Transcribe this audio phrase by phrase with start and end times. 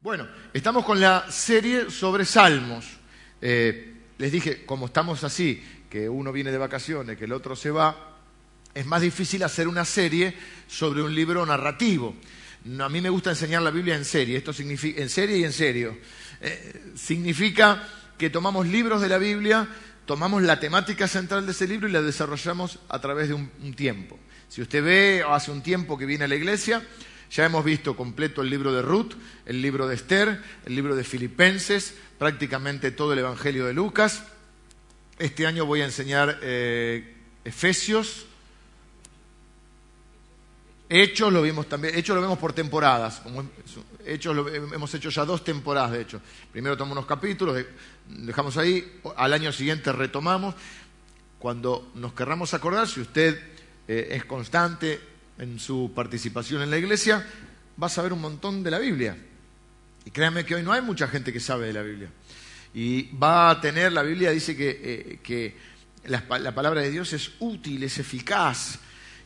[0.00, 2.86] Bueno, estamos con la serie sobre salmos.
[3.42, 7.72] Eh, les dije, como estamos así, que uno viene de vacaciones, que el otro se
[7.72, 8.16] va,
[8.72, 10.36] es más difícil hacer una serie
[10.68, 12.14] sobre un libro narrativo.
[12.78, 15.52] a mí me gusta enseñar la Biblia en serie, esto significa en serie y en
[15.52, 15.98] serio.
[16.40, 17.82] Eh, significa
[18.16, 19.66] que tomamos libros de la Biblia,
[20.06, 24.16] tomamos la temática central de ese libro y la desarrollamos a través de un tiempo.
[24.48, 26.84] Si usted ve hace un tiempo que viene a la iglesia,
[27.30, 29.12] ya hemos visto completo el libro de Ruth,
[29.44, 34.24] el libro de Esther, el libro de Filipenses, prácticamente todo el Evangelio de Lucas.
[35.18, 38.26] Este año voy a enseñar eh, Efesios.
[40.88, 43.20] Hechos lo vimos también, Hechos lo vemos por temporadas.
[44.06, 46.22] Hechos lo, hemos hecho ya dos temporadas, de hecho.
[46.50, 47.62] Primero tomamos unos capítulos,
[48.06, 50.54] dejamos ahí, al año siguiente retomamos.
[51.38, 53.38] Cuando nos querramos acordar, si usted
[53.86, 54.98] eh, es constante,
[55.38, 57.26] en su participación en la iglesia,
[57.80, 59.16] va a saber un montón de la Biblia.
[60.04, 62.08] Y créanme que hoy no hay mucha gente que sabe de la Biblia.
[62.74, 65.56] Y va a tener, la Biblia dice que, eh,
[66.04, 68.78] la, palabra de Dios es útil, es eficaz.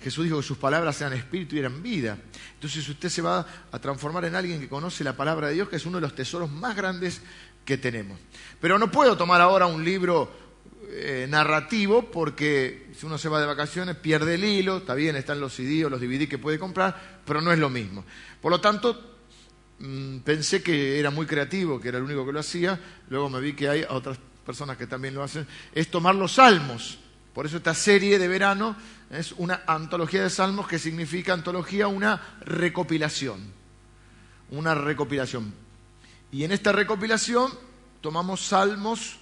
[0.03, 2.19] Jesús dijo que sus palabras eran espíritu y eran vida.
[2.55, 5.77] Entonces usted se va a transformar en alguien que conoce la palabra de Dios, que
[5.77, 7.21] es uno de los tesoros más grandes
[7.65, 8.19] que tenemos.
[8.61, 10.42] Pero no puedo tomar ahora un libro
[10.95, 15.41] eh, narrativo porque si uno se va de vacaciones pierde el hilo, está bien, están
[15.41, 18.05] los CD o los DVD que puede comprar, pero no es lo mismo.
[18.43, 19.17] Por lo tanto,
[19.79, 23.41] mm, pensé que era muy creativo, que era el único que lo hacía, luego me
[23.41, 26.99] vi que hay otras personas que también lo hacen, es tomar los salmos.
[27.33, 28.77] Por eso esta serie de verano
[29.11, 33.41] es una antología de salmos que significa antología una recopilación.
[34.51, 35.55] Una recopilación.
[36.31, 37.51] Y en esta recopilación
[38.03, 39.22] tomamos salmos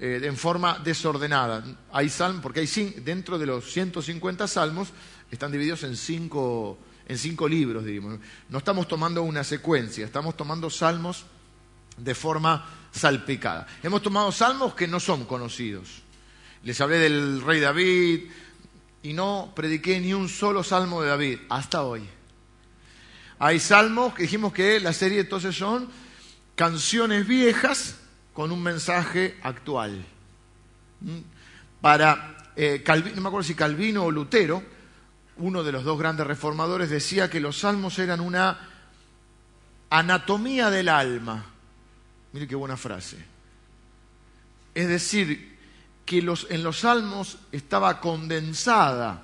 [0.00, 1.62] eh, en forma desordenada.
[1.92, 4.88] Hay salmos, porque hay dentro de los 150 salmos
[5.30, 8.18] están divididos en cinco, en cinco libros, diríamos.
[8.48, 11.24] No estamos tomando una secuencia, estamos tomando salmos
[11.96, 13.66] de forma salpicada.
[13.82, 16.02] Hemos tomado salmos que no son conocidos.
[16.64, 18.22] Les hablé del rey David
[19.02, 22.02] y no prediqué ni un solo salmo de David hasta hoy.
[23.38, 25.88] Hay salmos que dijimos que la serie entonces son
[26.56, 27.99] canciones viejas
[28.40, 30.02] con un mensaje actual.
[31.02, 31.18] ¿Mm?
[31.82, 34.62] Para eh, Calvino, no me acuerdo si Calvino o Lutero,
[35.36, 38.66] uno de los dos grandes reformadores, decía que los salmos eran una
[39.90, 41.44] anatomía del alma.
[42.32, 43.22] Mire qué buena frase.
[44.74, 45.58] Es decir,
[46.06, 49.22] que en los salmos estaba condensada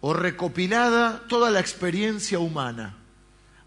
[0.00, 2.96] o recopilada toda la experiencia humana.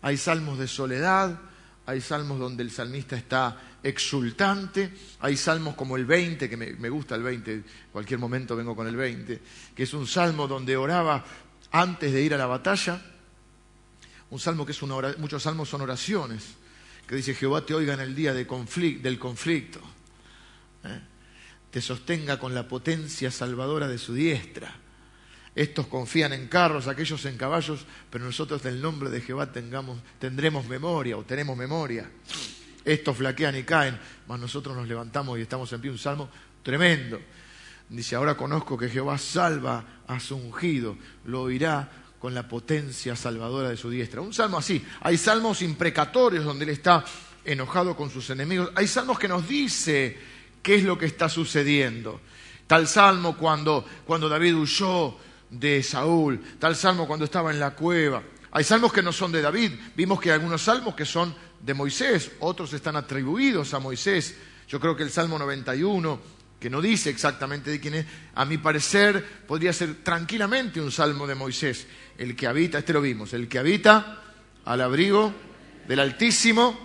[0.02, 1.38] Hay salmos de soledad,
[1.88, 7.16] hay salmos donde el salmista está exultante, hay salmos como el 20, que me, gusta
[7.16, 9.42] el 20, en cualquier momento vengo con el 20,
[9.74, 11.24] que es un salmo donde oraba
[11.72, 13.02] antes de ir a la batalla,
[14.30, 16.56] un salmo que es una oración, muchos salmos son oraciones,
[17.08, 19.80] que dice Jehová te oiga en el día del conflicto,
[20.84, 21.02] ¿eh?
[21.72, 24.87] te sostenga con la potencia salvadora de su diestra
[25.58, 30.68] estos confían en carros, aquellos en caballos, pero nosotros del nombre de Jehová tengamos, tendremos
[30.68, 32.08] memoria o tenemos memoria.
[32.86, 35.90] Estos flaquean y caen, mas nosotros nos levantamos y estamos en pie.
[35.90, 36.30] Un salmo
[36.62, 37.20] tremendo.
[37.90, 40.96] Dice, ahora conozco que Jehová salva a su ungido,
[41.26, 41.90] lo oirá
[42.20, 44.22] con la potencia salvadora de su diestra.
[44.22, 44.86] Un salmo así.
[45.02, 47.04] Hay salmos imprecatorios donde él está
[47.44, 48.72] enojado con sus enemigos.
[48.76, 50.20] Hay salmos que nos dice
[50.62, 52.22] qué es lo que está sucediendo.
[52.68, 55.18] Tal salmo cuando, cuando David huyó
[55.50, 58.22] de Saúl, tal salmo cuando estaba en la cueva.
[58.52, 61.74] Hay salmos que no son de David, vimos que hay algunos salmos que son de
[61.74, 64.36] Moisés, otros están atribuidos a Moisés.
[64.68, 66.20] Yo creo que el Salmo 91,
[66.60, 71.28] que no dice exactamente de quién es, a mi parecer podría ser tranquilamente un salmo
[71.28, 71.88] de Moisés.
[72.18, 74.24] El que habita, este lo vimos, el que habita
[74.66, 75.34] al abrigo
[75.88, 76.78] del Altísimo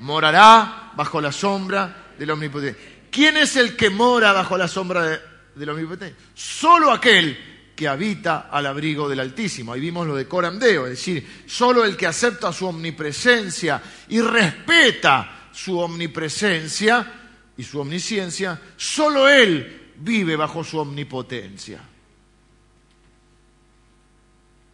[0.00, 3.08] morará bajo la sombra del Omnipotente.
[3.10, 5.20] ¿Quién es el que mora bajo la sombra
[5.54, 6.16] del Omnipotente?
[6.34, 9.72] Solo aquel que habita al abrigo del Altísimo.
[9.72, 15.50] Ahí vimos lo de Corandeo, es decir, solo el que acepta su omnipresencia y respeta
[15.52, 17.12] su omnipresencia
[17.56, 21.80] y su omnisciencia, solo él vive bajo su omnipotencia.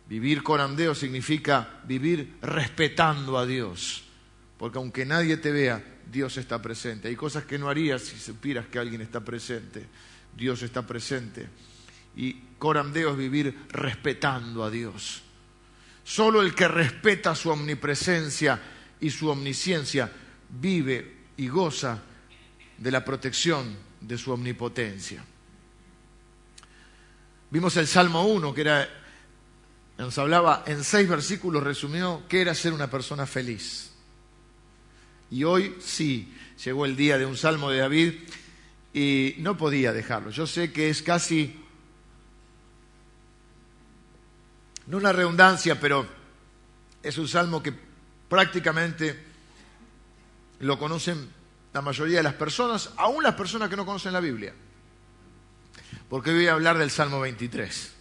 [0.09, 4.03] Vivir corandeo significa vivir respetando a Dios,
[4.59, 7.09] porque aunque nadie te vea, Dios está presente.
[7.09, 9.87] Hay cosas que no harías si supieras que alguien está presente.
[10.37, 11.49] Dios está presente
[12.17, 15.23] y corandeo es vivir respetando a Dios.
[16.05, 18.61] Solo el que respeta su omnipresencia
[19.01, 20.11] y su omnisciencia
[20.49, 22.03] vive y goza
[22.77, 25.25] de la protección de su omnipotencia.
[27.51, 28.89] Vimos el Salmo 1, que era,
[29.99, 33.91] nos hablaba en seis versículos, resumió qué era ser una persona feliz.
[35.31, 36.33] Y hoy sí,
[36.65, 38.15] llegó el día de un salmo de David
[38.93, 40.31] y no podía dejarlo.
[40.31, 41.59] Yo sé que es casi,
[44.91, 46.05] no una redundancia, pero
[47.01, 47.73] es un salmo que
[48.29, 49.25] prácticamente
[50.59, 51.29] lo conocen
[51.73, 54.53] la mayoría de las personas, aún las personas que no conocen la Biblia.
[56.09, 57.93] Porque voy a hablar del Salmo 23.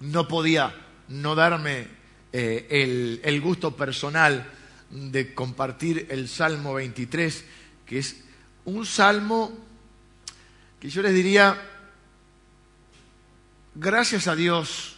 [0.00, 0.74] No podía
[1.06, 1.86] no darme
[2.32, 4.50] eh, el, el gusto personal
[4.90, 7.44] de compartir el Salmo 23,
[7.86, 8.16] que es
[8.64, 9.56] un salmo
[10.80, 11.75] que yo les diría,
[13.76, 14.96] gracias a Dios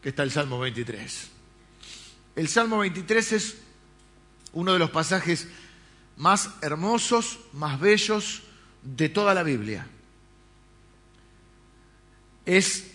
[0.00, 1.30] que está el Salmo 23.
[2.36, 3.58] El Salmo 23 es
[4.52, 5.48] uno de los pasajes
[6.16, 8.42] más hermosos, más bellos
[8.82, 9.86] de toda la Biblia.
[12.46, 12.92] Es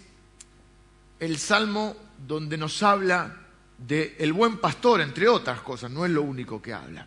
[1.19, 1.95] el salmo
[2.25, 3.37] donde nos habla
[3.77, 7.05] del el buen pastor, entre otras cosas, no es lo único que habla.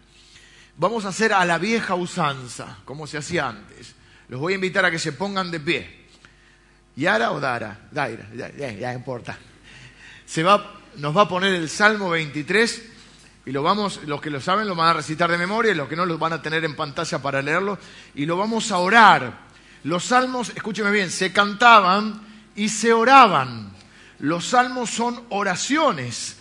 [0.76, 3.94] Vamos a hacer a la vieja usanza, como se hacía antes.
[4.28, 6.05] Los voy a invitar a que se pongan de pie.
[6.96, 7.88] ¿Yara o Dara?
[7.90, 9.38] Daira, ya, importa.
[10.24, 12.82] Se va, nos va a poner el Salmo 23
[13.44, 15.88] y lo vamos, los que lo saben lo van a recitar de memoria y los
[15.88, 17.78] que no lo van a tener en pantalla para leerlo
[18.14, 19.46] y lo vamos a orar.
[19.84, 22.20] Los salmos, escúcheme bien, se cantaban
[22.56, 23.70] y se oraban.
[24.18, 26.38] Los salmos son oraciones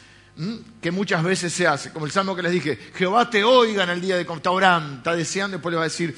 [0.81, 3.89] que muchas veces se hacen, como el salmo que les dije, Jehová te oiga en
[3.89, 6.17] el día de está orando, está deseando, después le va a decir,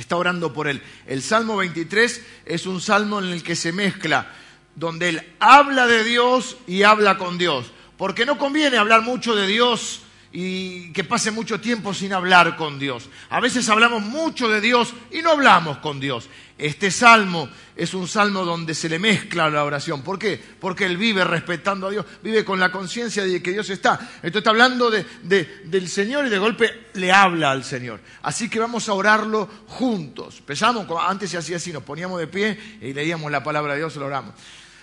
[0.00, 0.82] está orando por él.
[1.06, 4.32] El salmo 23 es un salmo en el que se mezcla,
[4.74, 9.46] donde él habla de Dios y habla con Dios porque no conviene hablar mucho de
[9.46, 10.00] Dios
[10.30, 13.08] y que pase mucho tiempo sin hablar con Dios.
[13.30, 16.28] A veces hablamos mucho de Dios y no hablamos con Dios.
[16.58, 20.02] Este salmo es un salmo donde se le mezcla la oración.
[20.02, 20.42] ¿Por qué?
[20.60, 23.98] Porque él vive respetando a Dios, vive con la conciencia de que Dios está.
[24.16, 28.00] Entonces está hablando del Señor y de golpe le habla al Señor.
[28.22, 30.38] Así que vamos a orarlo juntos.
[30.40, 33.94] Empezamos, antes se hacía así, nos poníamos de pie y leíamos la palabra de Dios
[33.94, 34.34] y lo oramos.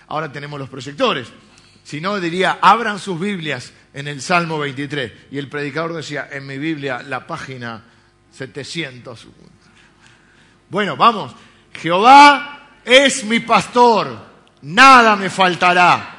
[0.08, 1.28] Ahora tenemos los proyectores.
[1.84, 5.10] Si no, diría, abran sus Biblias en el Salmo 23.
[5.30, 7.82] Y el predicador decía, en mi Biblia, la página
[8.30, 9.26] 700.
[10.68, 11.34] Bueno, vamos.
[11.72, 14.18] Jehová es mi pastor,
[14.62, 16.14] nada me faltará.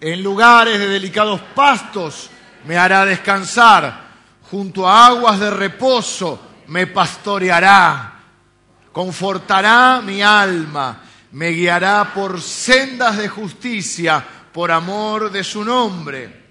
[0.00, 2.28] En lugares de delicados pastos
[2.66, 4.10] me hará descansar.
[4.50, 8.12] Junto a aguas de reposo me pastoreará.
[8.90, 11.00] Confortará mi alma.
[11.30, 16.41] Me guiará por sendas de justicia por amor de su nombre.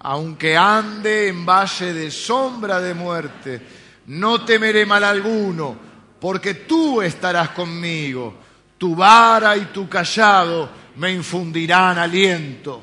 [0.00, 3.60] Aunque ande en valle de sombra de muerte,
[4.06, 5.76] no temeré mal alguno,
[6.20, 8.34] porque tú estarás conmigo.
[8.78, 12.82] Tu vara y tu callado me infundirán aliento.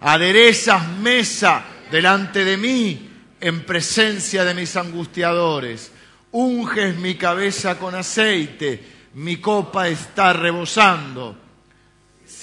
[0.00, 3.10] Aderezas mesa delante de mí
[3.40, 5.92] en presencia de mis angustiadores.
[6.32, 8.82] Unges mi cabeza con aceite,
[9.14, 11.36] mi copa está rebosando.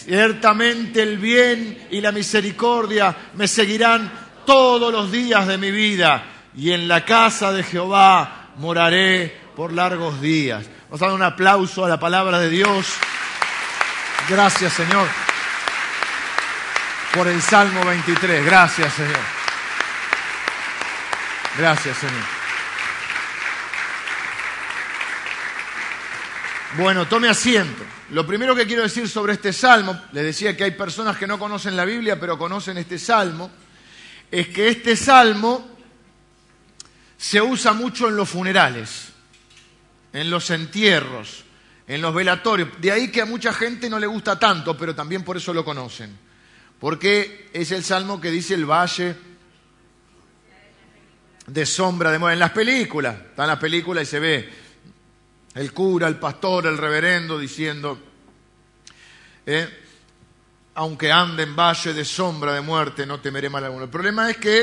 [0.05, 4.09] Ciertamente el bien y la misericordia me seguirán
[4.45, 6.23] todos los días de mi vida
[6.55, 10.65] y en la casa de Jehová moraré por largos días.
[10.91, 12.87] A dar un aplauso a la palabra de Dios.
[14.29, 15.07] Gracias Señor
[17.13, 18.45] por el Salmo 23.
[18.45, 19.19] Gracias Señor.
[21.57, 22.38] Gracias Señor.
[26.77, 27.83] Bueno, tome asiento.
[28.11, 31.39] Lo primero que quiero decir sobre este salmo, les decía que hay personas que no
[31.39, 33.49] conocen la Biblia, pero conocen este salmo,
[34.29, 35.67] es que este salmo
[37.17, 39.09] se usa mucho en los funerales,
[40.13, 41.43] en los entierros,
[41.87, 42.69] en los velatorios.
[42.79, 45.65] De ahí que a mucha gente no le gusta tanto, pero también por eso lo
[45.65, 46.15] conocen.
[46.79, 49.15] Porque es el salmo que dice el valle
[51.47, 52.33] de sombra de muerte.
[52.33, 54.68] En las películas, está en las películas y se ve
[55.55, 57.99] el cura, el pastor, el reverendo diciendo,
[59.45, 59.67] eh,
[60.75, 63.85] aunque ande en valle de sombra de muerte, no temeré mal alguno.
[63.85, 64.61] El problema es que,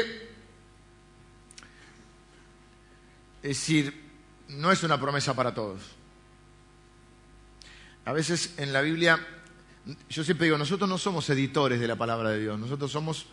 [3.42, 4.06] es decir,
[4.48, 5.82] no es una promesa para todos.
[8.04, 9.18] A veces en la Biblia,
[10.08, 13.26] yo siempre digo, nosotros no somos editores de la palabra de Dios, nosotros somos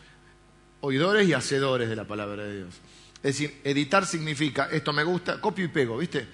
[0.82, 2.76] oidores y hacedores de la palabra de Dios.
[3.18, 6.28] Es decir, editar significa, esto me gusta, copio y pego, ¿viste?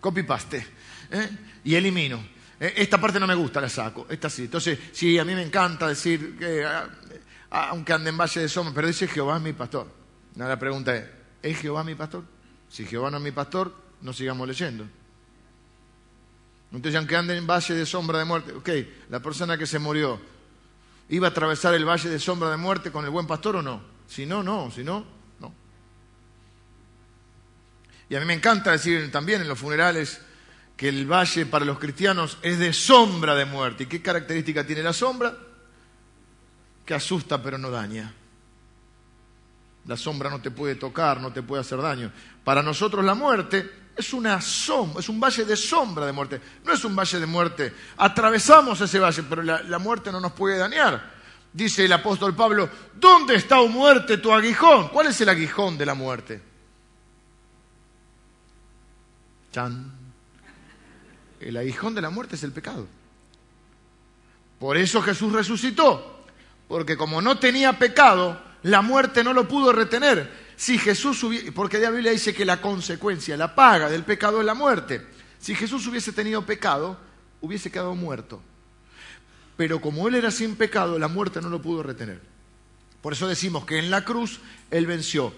[0.00, 0.66] Copy paste,
[1.10, 1.30] ¿eh?
[1.64, 2.24] y elimino.
[2.58, 4.42] Eh, esta parte no me gusta, la saco, esta sí.
[4.42, 6.66] Entonces, sí, a mí me encanta decir que,
[7.50, 9.86] aunque ande en valle de sombra, pero dice Jehová es mi pastor.
[10.36, 11.04] la pregunta es,
[11.42, 12.24] ¿es Jehová mi pastor?
[12.68, 14.86] Si Jehová no es mi pastor, no sigamos leyendo.
[16.72, 18.68] Entonces, aunque ande en valle de sombra de muerte, ok,
[19.10, 20.20] la persona que se murió,
[21.08, 23.82] ¿iba a atravesar el valle de sombra de muerte con el buen pastor o no?
[24.06, 25.19] Si no, no, si no.
[28.10, 30.20] Y a mí me encanta decir también en los funerales
[30.76, 33.84] que el valle para los cristianos es de sombra de muerte.
[33.84, 35.32] ¿Y qué característica tiene la sombra?
[36.84, 38.12] Que asusta pero no daña.
[39.86, 42.10] La sombra no te puede tocar, no te puede hacer daño.
[42.42, 46.40] Para nosotros la muerte es una sombra, es un valle de sombra de muerte.
[46.64, 47.72] No es un valle de muerte.
[47.96, 51.12] Atravesamos ese valle, pero la, la muerte no nos puede dañar.
[51.52, 54.88] Dice el apóstol Pablo, ¿dónde está, oh muerte, tu aguijón?
[54.88, 56.49] ¿Cuál es el aguijón de la muerte?
[61.40, 62.86] El aguijón de la muerte es el pecado.
[64.58, 66.24] Por eso Jesús resucitó,
[66.68, 70.50] porque como no tenía pecado, la muerte no lo pudo retener.
[70.56, 74.46] Si Jesús hubiese, porque la Biblia dice que la consecuencia, la paga del pecado es
[74.46, 75.06] la muerte.
[75.38, 76.98] Si Jesús hubiese tenido pecado,
[77.40, 78.42] hubiese quedado muerto.
[79.56, 82.20] Pero como Él era sin pecado, la muerte no lo pudo retener.
[83.00, 84.40] Por eso decimos que en la cruz
[84.70, 85.32] Él venció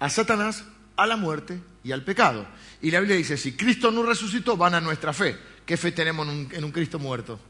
[0.00, 0.64] a Satanás,
[0.96, 2.46] a la muerte y al pecado.
[2.82, 5.36] Y la Biblia dice, si Cristo no resucitó, van a nuestra fe.
[5.64, 7.40] ¿Qué fe tenemos en un, Cristo muerto?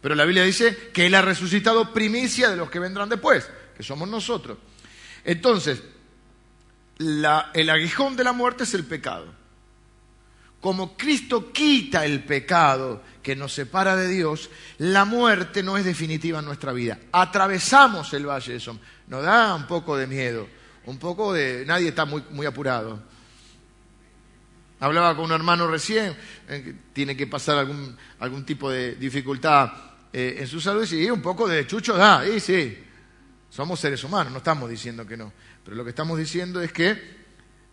[0.00, 3.82] Pero la Biblia dice que Él ha resucitado primicia de los que vendrán después, que
[3.82, 4.58] somos nosotros.
[5.24, 5.82] Entonces,
[6.98, 9.26] el aguijón de la muerte es el pecado.
[10.60, 16.40] Como Cristo quita el pecado que nos separa de Dios, la muerte no es definitiva
[16.40, 16.98] en nuestra vida.
[17.12, 18.86] Atravesamos el valle de sombra.
[19.06, 20.48] Nos da un poco de miedo,
[20.84, 21.64] un poco de...
[21.66, 23.00] Nadie está muy apurado.
[24.80, 26.16] Hablaba con un hermano recién,
[26.48, 29.72] eh, que tiene que pasar algún, algún tipo de dificultad
[30.12, 32.78] eh, en su salud, y un poco de chucho da, y sí,
[33.50, 35.32] somos seres humanos, no estamos diciendo que no,
[35.64, 37.18] pero lo que estamos diciendo es que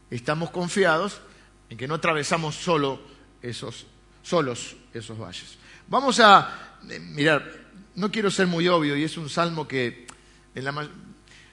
[0.10, 1.22] estamos confiados
[1.70, 3.02] en que no atravesamos solo
[3.42, 3.86] esos,
[4.24, 5.58] solos esos valles.
[5.88, 7.52] Vamos a eh, mirar,
[7.96, 10.08] no quiero ser muy obvio, y es un salmo que,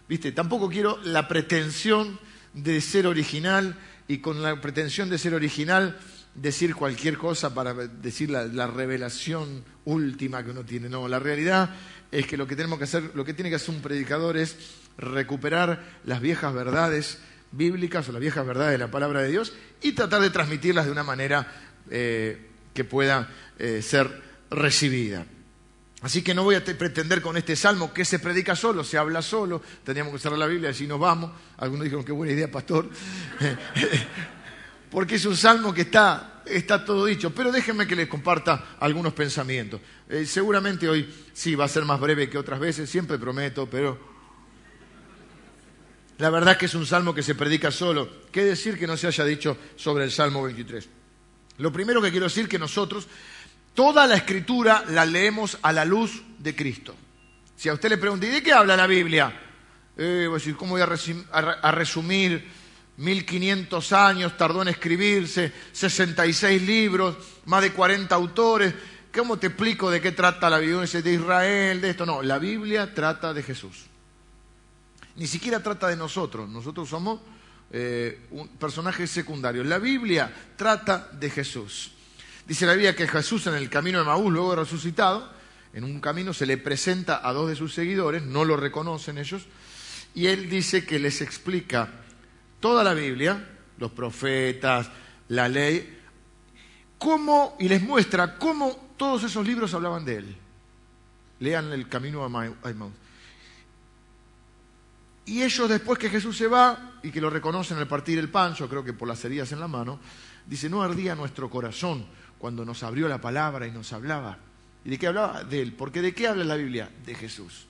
[0.09, 2.19] viste, tampoco quiero la pretensión
[2.55, 3.79] de ser original,
[4.09, 5.99] y con la pretensión de ser original
[6.35, 10.89] decir cualquier cosa para decir la, revelación última que uno tiene.
[10.89, 11.71] No, la realidad
[12.11, 14.57] es que lo que tenemos que hacer, lo que tiene que hacer un predicador es
[14.99, 17.19] recuperar las viejas verdades
[17.51, 20.93] bíblicas o las viejas verdades de la palabra de Dios y tratar de transmitirlas de
[20.93, 21.47] una manera
[21.91, 25.27] eh, que pueda eh, ser recibida.
[26.03, 29.23] Así que no voy a pretender con este salmo que se predica solo, se habla
[29.23, 31.31] solo, tendríamos que cerrar la Biblia y así nos vamos.
[31.59, 32.91] Algunos dijeron, qué buena idea, pastor.
[34.91, 37.31] Porque es un salmo que está, está todo dicho.
[37.31, 39.81] Pero déjenme que les comparta algunos pensamientos.
[40.09, 44.13] Eh, seguramente hoy sí va a ser más breve que otras veces, siempre prometo, pero
[46.19, 48.09] la verdad que es un salmo que se predica solo.
[48.33, 50.89] ¿Qué decir que no se haya dicho sobre el Salmo 23?
[51.59, 53.09] Lo primero que quiero decir que nosotros
[53.75, 56.95] Toda la escritura la leemos a la luz de Cristo.
[57.57, 59.33] Si a usted le pregunta, ¿y de qué habla la Biblia?
[59.97, 62.45] Eh, ¿Cómo voy a, resumir
[62.97, 68.75] 1500 años, tardó en escribirse, 66 libros, más de 40 autores?
[69.15, 72.05] ¿Cómo te explico de qué trata la Biblia de Israel, de esto?
[72.05, 73.87] No, la Biblia trata de Jesús.
[75.17, 77.21] Ni siquiera trata de nosotros, nosotros somos
[77.71, 79.65] eh, un personaje secundario.
[79.65, 81.93] La Biblia trata de Jesús.
[82.47, 85.29] Dice la Biblia que Jesús en el camino de Maús, luego resucitado,
[85.73, 89.47] en un camino se le presenta a dos de sus seguidores, no lo reconocen ellos,
[90.15, 91.89] y él dice que les explica
[92.61, 94.91] toda la Biblia, los profetas,
[95.29, 95.99] la ley,
[96.99, 100.37] cómo, y les muestra cómo todos esos libros hablaban de él.
[101.41, 102.57] Lean el camino a Maús.
[105.25, 108.55] Y ellos después que Jesús se va y que lo reconocen al partir el pan,
[108.55, 110.01] yo creo que por las heridas en la mano,
[110.47, 112.05] dice, no ardía nuestro corazón
[112.43, 114.37] cuando nos abrió la palabra y nos hablaba.
[114.85, 115.45] ¿Y de qué hablaba?
[115.45, 115.75] De él.
[115.75, 116.91] Porque ¿de qué habla la Biblia?
[117.07, 117.67] De Jesús.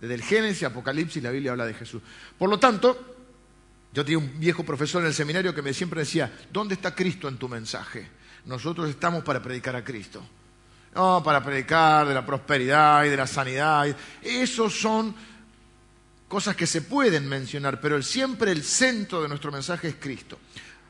[0.00, 2.00] Desde el Génesis, Apocalipsis, la Biblia habla de Jesús.
[2.38, 3.16] Por lo tanto,
[3.92, 7.26] yo tenía un viejo profesor en el seminario que me siempre decía, ¿dónde está Cristo
[7.26, 8.08] en tu mensaje?
[8.44, 10.24] Nosotros estamos para predicar a Cristo.
[10.94, 13.96] No, para predicar de la prosperidad y de la sanidad.
[14.22, 15.12] Esos son
[16.28, 20.38] cosas que se pueden mencionar, pero siempre el centro de nuestro mensaje es Cristo.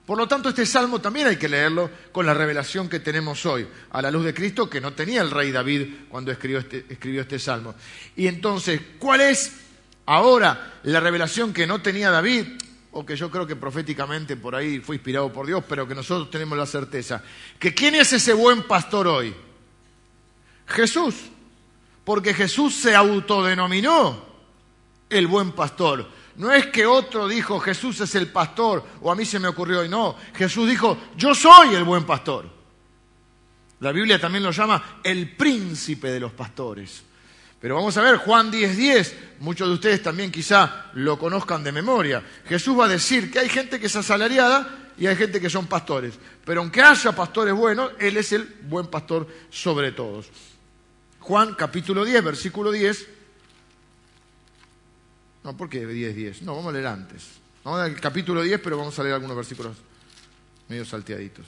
[0.07, 3.67] Por lo tanto, este salmo también hay que leerlo con la revelación que tenemos hoy,
[3.91, 7.23] a la luz de Cristo, que no tenía el rey David cuando escribió este, escribió
[7.23, 7.75] este salmo.
[8.15, 9.53] Y entonces, ¿cuál es
[10.05, 12.47] ahora la revelación que no tenía David?
[12.93, 16.31] O que yo creo que proféticamente por ahí fue inspirado por Dios, pero que nosotros
[16.31, 17.23] tenemos la certeza.
[17.59, 19.35] Que ¿quién es ese buen pastor hoy?
[20.67, 21.15] Jesús.
[22.05, 24.23] Porque Jesús se autodenominó
[25.09, 26.07] el buen pastor.
[26.37, 29.81] No es que otro dijo, Jesús es el pastor, o a mí se me ocurrió
[29.81, 29.89] hoy.
[29.89, 32.49] No, Jesús dijo, yo soy el buen pastor.
[33.81, 37.05] La Biblia también lo llama el príncipe de los pastores.
[37.61, 41.73] Pero vamos a ver, Juan 10:10, 10, muchos de ustedes también quizá lo conozcan de
[41.73, 42.23] memoria.
[42.47, 45.67] Jesús va a decir que hay gente que es asalariada y hay gente que son
[45.67, 46.15] pastores.
[46.45, 50.27] Pero aunque haya pastores buenos, Él es el buen pastor sobre todos.
[51.21, 53.09] Juan capítulo 10, versículo 10.
[55.45, 56.43] No, ¿por qué 10, 10?
[56.43, 57.23] No, vamos a leer antes.
[57.63, 59.77] Vamos al capítulo 10, pero vamos a leer algunos versículos
[60.69, 61.45] medio salteaditos.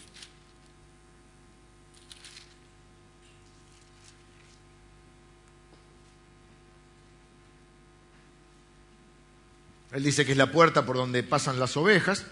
[9.93, 12.26] Él dice que es la puerta por donde pasan las ovejas.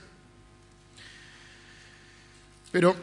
[2.72, 2.94] Pero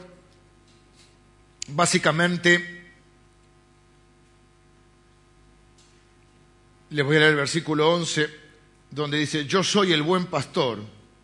[1.69, 2.93] básicamente
[6.91, 8.40] les voy a leer el versículo 11
[8.91, 10.79] donde dice, yo soy el buen pastor,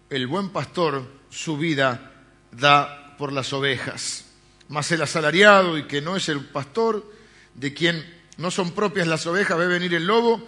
[0.09, 2.13] el buen pastor su vida
[2.51, 4.25] da por las ovejas,
[4.69, 7.05] mas el asalariado y que no es el pastor,
[7.53, 8.03] de quien
[8.37, 10.47] no son propias las ovejas, ve venir el lobo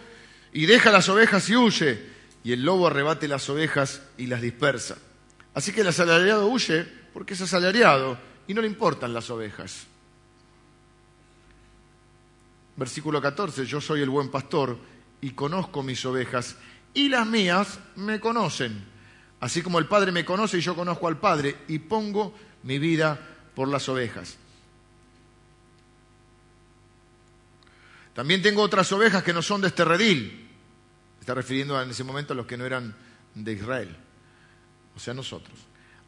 [0.53, 2.09] y deja las ovejas y huye
[2.43, 4.97] y el lobo arrebate las ovejas y las dispersa.
[5.53, 9.88] Así que el asalariado huye porque es asalariado y no le importan las ovejas.
[12.77, 14.77] Versículo 14, yo soy el buen pastor
[15.19, 16.55] y conozco mis ovejas
[16.93, 18.86] y las mías me conocen.
[19.39, 23.19] Así como el Padre me conoce y yo conozco al Padre y pongo mi vida
[23.55, 24.38] por las ovejas.
[28.13, 30.50] También tengo otras ovejas que no son de este redil
[31.29, 32.96] está refiriendo en ese momento a los que no eran
[33.36, 33.96] de Israel,
[34.96, 35.60] o sea, nosotros.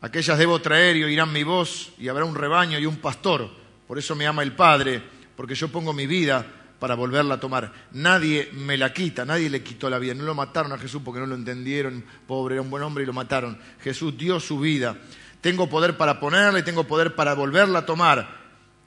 [0.01, 3.47] Aquellas debo traer y oirán mi voz y habrá un rebaño y un pastor.
[3.87, 4.99] Por eso me ama el Padre,
[5.35, 6.43] porque yo pongo mi vida
[6.81, 7.71] para volverla a tomar.
[7.91, 10.15] Nadie me la quita, nadie le quitó la vida.
[10.15, 13.05] No lo mataron a Jesús porque no lo entendieron, pobre, era un buen hombre y
[13.05, 13.55] lo mataron.
[13.81, 14.97] Jesús dio su vida.
[15.41, 18.41] Tengo poder para ponerla y tengo poder para volverla a tomar.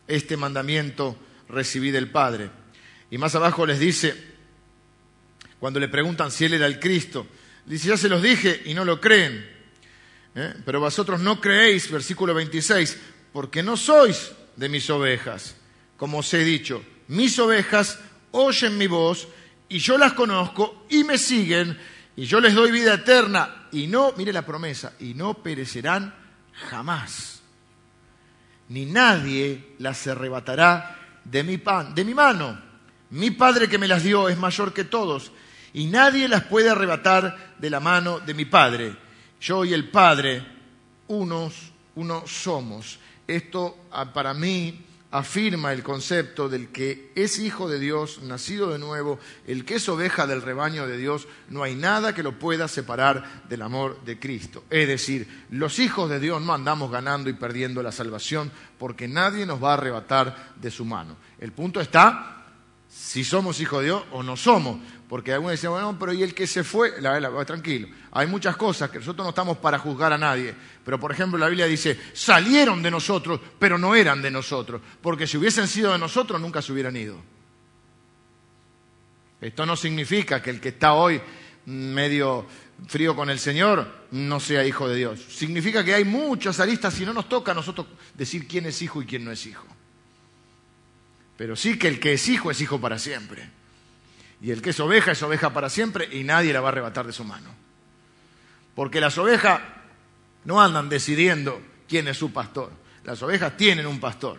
[0.09, 1.17] Este mandamiento
[1.49, 2.51] recibí del Padre.
[3.13, 4.13] Y más abajo les dice,
[5.61, 7.29] cuando le preguntan si él era el Cristo.
[7.65, 9.49] Dice, ya se los dije y no lo creen.
[10.35, 10.53] ¿Eh?
[10.67, 12.99] Pero vosotros no creéis, versículo 26,
[13.33, 15.54] porque no sois de mis ovejas.
[15.97, 17.99] Como os he dicho, mis ovejas
[18.32, 19.28] oyen mi voz
[19.69, 21.78] y yo las conozco y me siguen
[22.17, 26.14] y yo les doy vida eterna y no, mire la promesa, y no perecerán
[26.71, 27.43] jamás.
[28.69, 32.60] Ni nadie las arrebatará de mi pan, de mi mano.
[33.10, 35.32] Mi Padre que me las dio es mayor que todos
[35.73, 38.97] y nadie las puede arrebatar de la mano de mi Padre.
[39.40, 40.47] Yo y el Padre,
[41.08, 41.54] unos,
[41.97, 42.99] unos somos.
[43.26, 48.81] Esto ah, para mí afirma el concepto del que es hijo de Dios, nacido de
[48.81, 52.67] nuevo, el que es oveja del rebaño de Dios, no hay nada que lo pueda
[52.67, 54.65] separar del amor de Cristo.
[54.71, 59.47] Es decir, los hijos de Dios no andamos ganando y perdiendo la salvación porque nadie
[59.47, 61.17] nos va a arrebatar de su mano.
[61.39, 62.35] El punto está
[62.89, 64.79] si somos hijos de Dios o no somos.
[65.08, 67.00] Porque algunos dicen, bueno, pero ¿y el que se fue?
[67.00, 67.88] La, la, tranquilo.
[68.12, 70.54] Hay muchas cosas que nosotros no estamos para juzgar a nadie.
[70.84, 74.80] Pero, por ejemplo, la Biblia dice, salieron de nosotros, pero no eran de nosotros.
[75.02, 77.21] Porque si hubiesen sido de nosotros, nunca se hubieran ido.
[79.40, 81.21] Esto no significa que el que está hoy
[81.67, 82.47] medio
[82.88, 85.21] frío con el Señor no sea hijo de Dios.
[85.28, 89.02] Significa que hay muchas aristas y no nos toca a nosotros decir quién es hijo
[89.02, 89.67] y quién no es hijo.
[91.36, 93.50] Pero sí que el que es hijo es hijo para siempre.
[94.40, 97.06] Y el que es oveja es oveja para siempre y nadie la va a arrebatar
[97.06, 97.50] de su mano.
[98.75, 99.60] Porque las ovejas
[100.44, 102.70] no andan decidiendo quién es su pastor.
[103.04, 104.38] Las ovejas tienen un pastor.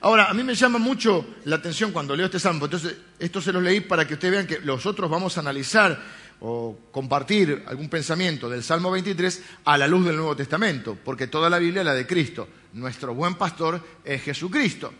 [0.00, 2.66] Ahora, a mí me llama mucho la atención cuando leo este salmo.
[2.66, 5.98] Entonces, esto se lo leí para que ustedes vean que nosotros vamos a analizar
[6.40, 11.48] o compartir algún pensamiento del Salmo 23 a la luz del Nuevo Testamento, porque toda
[11.48, 12.46] la Biblia es la de Cristo.
[12.74, 14.92] Nuestro buen pastor es Jesucristo.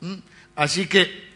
[0.00, 0.14] ¿Mm?
[0.56, 1.29] Así que,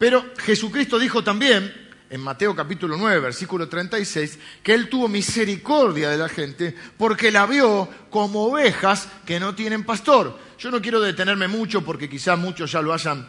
[0.00, 1.70] pero Jesucristo dijo también,
[2.08, 7.44] en Mateo capítulo 9, versículo 36, que Él tuvo misericordia de la gente porque la
[7.44, 10.38] vio como ovejas que no tienen pastor.
[10.58, 13.28] Yo no quiero detenerme mucho porque quizás muchos ya lo hayan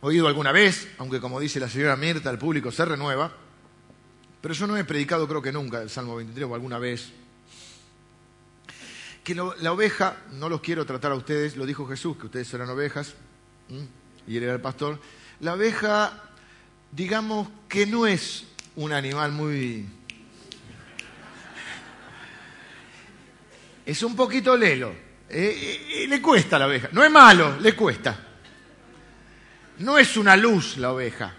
[0.00, 3.30] oído alguna vez, aunque como dice la señora Mirta, el público se renueva.
[4.40, 7.12] Pero yo no he predicado creo que nunca el Salmo 23 o alguna vez
[9.22, 12.70] que la oveja, no los quiero tratar a ustedes, lo dijo Jesús, que ustedes eran
[12.70, 13.14] ovejas,
[14.26, 15.00] y él era el pastor,
[15.40, 16.22] la oveja,
[16.90, 18.44] digamos que no es
[18.76, 19.86] un animal muy...
[23.86, 24.94] Es un poquito lelo,
[25.28, 28.18] eh, eh, le cuesta la oveja, no es malo, le cuesta.
[29.78, 31.34] No es una luz la oveja.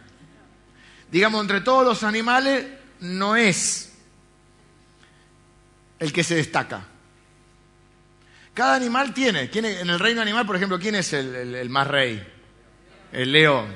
[1.11, 2.67] Digamos, entre todos los animales,
[2.99, 3.93] no es
[5.99, 6.85] el que se destaca.
[8.53, 12.25] Cada animal tiene, en el reino animal, por ejemplo, ¿quién es el, más rey?
[13.15, 13.73] El león.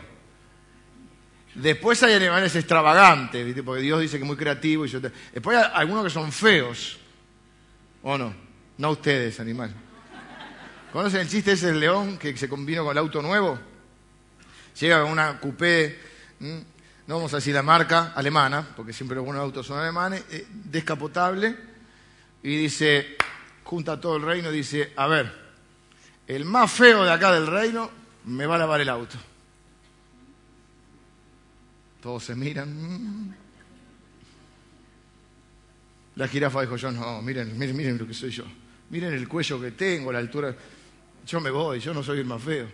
[1.55, 4.85] Después hay animales extravagantes, porque Dios dice que es muy creativo.
[4.85, 6.99] Y Después hay algunos que son feos.
[8.03, 8.33] ¿O no?
[8.77, 9.73] No ustedes, animal.
[10.91, 13.57] ¿Conocen el chiste ese del león que se combinó con el auto nuevo?
[14.77, 15.99] Llega una coupé,
[16.39, 20.47] no vamos a decir la marca, alemana, porque siempre los buenos autos son alemanes, eh,
[20.49, 21.55] descapotable,
[22.43, 23.15] y dice,
[23.63, 25.31] junta todo el reino, dice, a ver,
[26.27, 27.89] el más feo de acá del reino
[28.25, 29.17] me va a lavar el auto.
[32.01, 33.35] Todos se miran.
[36.15, 38.43] La jirafa dijo yo, no, miren, miren, miren lo que soy yo.
[38.89, 40.55] Miren el cuello que tengo, la altura.
[41.25, 42.67] Yo me voy, yo no soy el más feo.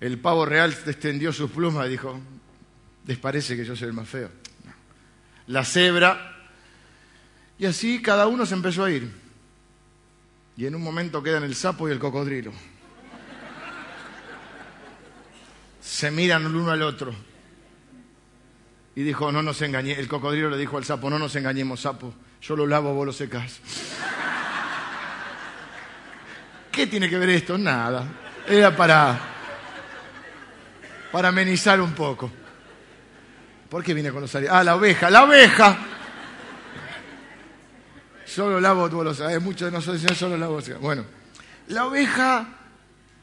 [0.00, 2.20] El pavo real extendió sus plumas y dijo,
[3.06, 4.30] les parece que yo soy el más feo.
[5.48, 6.50] La cebra.
[7.58, 9.10] Y así cada uno se empezó a ir.
[10.56, 12.52] Y en un momento quedan el sapo y el cocodrilo.
[15.80, 17.31] Se miran el uno al otro.
[18.94, 19.98] Y dijo, no nos engañemos.
[19.98, 22.12] El cocodrilo le dijo al sapo, no nos engañemos, sapo.
[22.42, 23.60] Yo lo lavo, vos lo secás.
[26.70, 27.56] ¿Qué tiene que ver esto?
[27.56, 28.06] Nada.
[28.46, 29.18] Era para,
[31.10, 32.30] para amenizar un poco.
[33.68, 35.78] ¿Por qué vine con los Ah, la oveja, la oveja.
[38.26, 39.40] Solo lavo, vos lo sabés.
[39.40, 40.60] Muchos de nosotros dicen, solo lavo.
[40.80, 41.04] Bueno,
[41.68, 42.46] la oveja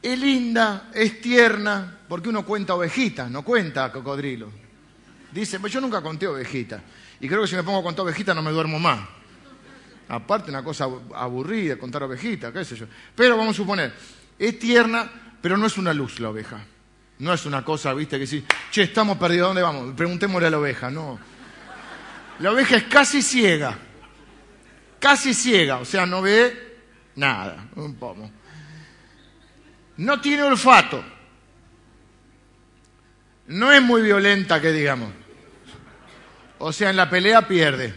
[0.02, 4.59] es linda, es tierna, porque uno cuenta ovejitas, no cuenta cocodrilo.
[5.32, 6.82] Dice, pues yo nunca conté ovejita.
[7.20, 9.00] Y creo que si me pongo a contar ovejita no me duermo más.
[10.08, 12.86] Aparte, una cosa aburrida, contar ovejita, qué sé yo.
[13.14, 13.94] Pero vamos a suponer,
[14.38, 15.08] es tierna,
[15.40, 16.64] pero no es una luz la oveja.
[17.20, 19.94] No es una cosa, viste, que si, che, estamos perdidos, ¿dónde vamos?
[19.94, 21.20] Preguntémosle a la oveja, no.
[22.40, 23.78] La oveja es casi ciega.
[24.98, 26.78] Casi ciega, o sea, no ve
[27.16, 28.30] nada, un poco.
[29.98, 31.04] No tiene olfato.
[33.48, 35.19] No es muy violenta, que digamos.
[36.62, 37.94] O sea, en la pelea pierde.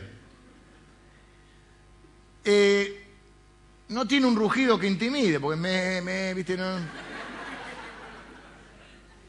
[2.46, 3.08] Eh,
[3.90, 6.78] no tiene un rugido que intimide, porque me, me viste, no.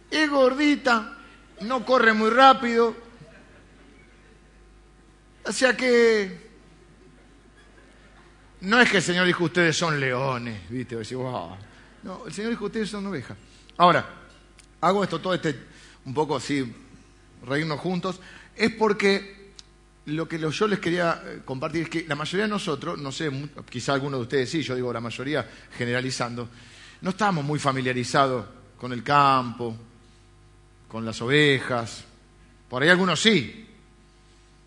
[0.09, 1.19] Es gordita,
[1.63, 2.95] no corre muy rápido.
[5.47, 6.51] O sea que
[8.61, 10.97] no es que el Señor dijo ustedes son leones, ¿viste?
[12.05, 13.37] No, el Señor dijo ustedes son ovejas.
[13.77, 14.09] Ahora,
[14.81, 15.59] hago esto, todo este,
[16.05, 16.73] un poco así,
[17.45, 18.21] reírnos juntos,
[18.57, 19.53] es porque
[20.07, 23.31] lo que yo les quería eh, compartir es que la mayoría de nosotros, no sé,
[23.69, 26.49] quizá algunos de ustedes sí, yo digo la mayoría generalizando,
[27.01, 28.47] no estamos muy familiarizados
[28.79, 29.77] con el campo,
[30.89, 32.05] con las ovejas.
[32.69, 33.67] Por ahí algunos sí.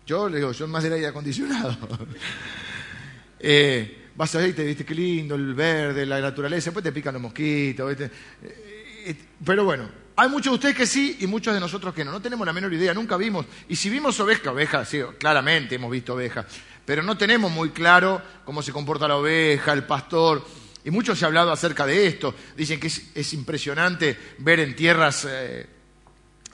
[0.06, 1.76] Yo le digo, yo más del aire acondicionado.
[3.40, 6.92] eh, vas a ver y te viste qué lindo, el verde, la naturaleza, después te
[6.92, 7.92] pican los mosquitos.
[7.92, 8.10] Eh,
[8.42, 9.88] eh, pero bueno,
[10.20, 12.10] hay muchos de ustedes que sí y muchos de nosotros que no.
[12.10, 13.46] No tenemos la menor idea, nunca vimos.
[13.68, 16.44] Y si vimos oveja, oveja, sí, claramente hemos visto oveja.
[16.84, 20.44] Pero no tenemos muy claro cómo se comporta la oveja, el pastor.
[20.84, 22.34] Y mucho se ha hablado acerca de esto.
[22.56, 25.68] Dicen que es, impresionante ver en tierras eh,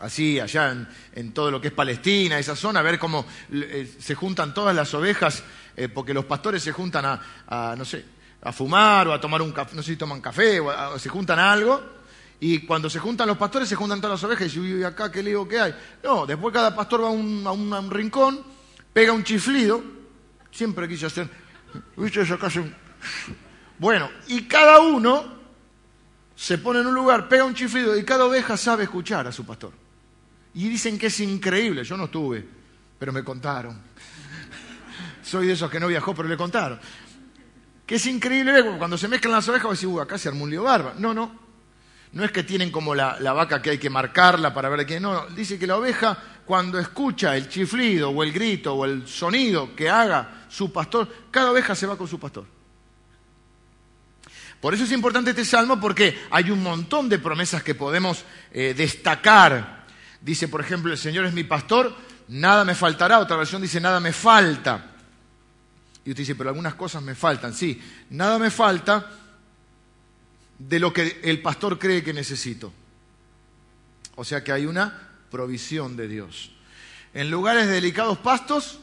[0.01, 4.53] así, allá en, todo lo que es Palestina, esa zona, ver cómo eh, se juntan
[4.53, 5.43] todas las ovejas,
[5.75, 8.05] eh, porque los pastores se juntan a, no sé,
[8.43, 11.39] a fumar o a tomar un café, no sé si toman café o se juntan
[11.39, 12.04] a algo
[12.41, 15.23] y cuando se juntan los pastores, se juntan todas las ovejas y dicen, acá qué
[15.23, 15.75] lío que hay.
[16.03, 18.43] No, después cada pastor va a un, rincón,
[18.93, 19.83] pega un chiflido,
[20.51, 21.29] siempre quise hacer,
[21.97, 22.23] ¿viste?
[22.23, 22.39] Eso
[23.79, 25.35] Bueno, y cada uno
[26.35, 29.47] se pone en un lugar, pega un chiflido y cada oveja sabe escuchar a su
[29.47, 29.73] pastor.
[30.55, 32.47] Y dicen que es increíble, yo no estuve,
[32.99, 33.81] pero me contaron.
[35.23, 36.79] Soy de esos que no viajó, pero le contaron.
[37.87, 40.63] Que es increíble cuando se mezclan las ovejas, decís, uh, acá se armó un lío
[40.63, 40.95] barba.
[40.99, 41.44] No, no,
[42.15, 45.03] no es que tienen como la, vaca que hay que marcarla para ver quién.
[45.03, 49.75] No, dice que la oveja cuando escucha el chiflido o el grito o el sonido
[49.75, 52.47] que haga su pastor, cada oveja se va con su pastor.
[54.61, 58.75] Por eso es importante este salmo porque hay un montón de promesas que podemos eh,
[58.77, 59.85] destacar.
[60.21, 61.95] Dice, por ejemplo, el Señor es mi pastor,
[62.29, 63.19] nada me faltará.
[63.19, 64.93] Otra versión dice, nada me falta.
[66.05, 67.53] Y usted dice, pero algunas cosas me faltan.
[67.53, 69.24] Sí, nada me falta
[70.59, 72.73] de lo que el pastor cree que necesito.
[74.17, 76.53] O sea que hay una provisión de Dios.
[77.13, 78.79] En lugares de delicados pastos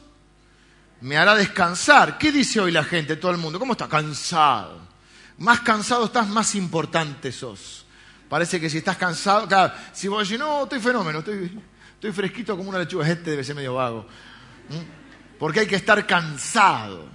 [1.00, 2.18] me hará descansar.
[2.18, 3.58] ¿Qué dice hoy la gente, todo el mundo?
[3.58, 3.88] ¿Cómo está?
[3.88, 4.80] Cansado.
[5.38, 7.86] Más cansado estás, más importante sos.
[8.28, 9.48] Parece que si estás cansado,
[9.92, 11.58] si vos decís, no, estoy fenómeno, estoy,
[11.94, 14.06] estoy fresquito como una lechuga, este debe ser medio vago.
[15.38, 17.06] Porque hay que estar cansado.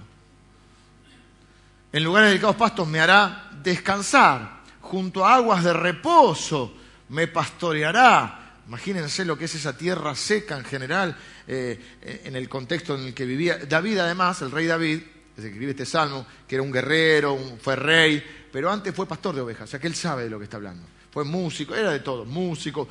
[1.90, 4.58] En lugares de delicados pastos me hará descansar.
[4.80, 6.74] Junto a aguas de reposo
[7.10, 8.60] me pastoreará.
[8.66, 11.16] Imagínense lo que es esa tierra seca en general,
[11.46, 13.58] eh, en el contexto en el que vivía.
[13.58, 15.00] David, además, el rey David,
[15.34, 19.40] que escribe este salmo, que era un guerrero, fue rey, pero antes fue pastor de
[19.40, 20.86] ovejas, o sea que él sabe de lo que está hablando.
[21.10, 22.88] Fue músico, era de todo, músico,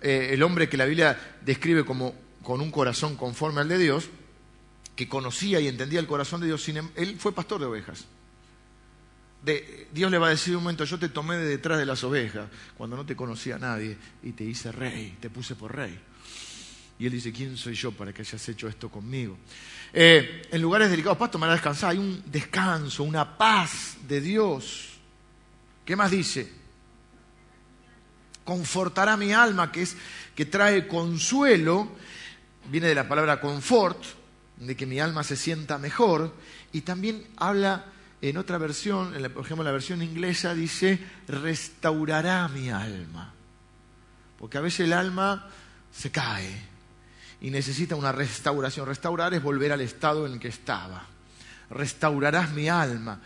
[0.00, 4.08] eh, el hombre que la Biblia describe como con un corazón conforme al de Dios,
[4.94, 8.04] que conocía y entendía el corazón de Dios, em, él fue pastor de ovejas.
[9.92, 12.48] Dios le va a decir un momento, yo te tomé de detrás de las ovejas,
[12.76, 15.98] cuando no te conocía nadie, y te hice rey, te puse por rey.
[16.98, 19.38] Y él dice, ¿quién soy yo para que hayas hecho esto conmigo?
[19.92, 21.90] Eh, en lugares delicados, pasto, me a descansar.
[21.90, 24.88] Hay un descanso, una paz de Dios.
[25.84, 26.52] ¿Qué más dice?
[28.44, 29.96] Confortará mi alma, que es
[30.34, 31.88] que trae consuelo.
[32.70, 34.02] Viene de la palabra confort,
[34.56, 36.34] de que mi alma se sienta mejor.
[36.72, 37.86] Y también habla
[38.20, 43.32] en otra versión, por ejemplo, la versión inglesa dice, restaurará mi alma.
[44.38, 45.48] Porque a veces el alma
[45.92, 46.68] se cae
[47.40, 48.86] y necesita una restauración.
[48.86, 51.04] Restaurar es volver al estado en el que estaba.
[51.70, 53.20] Restaurarás mi alma.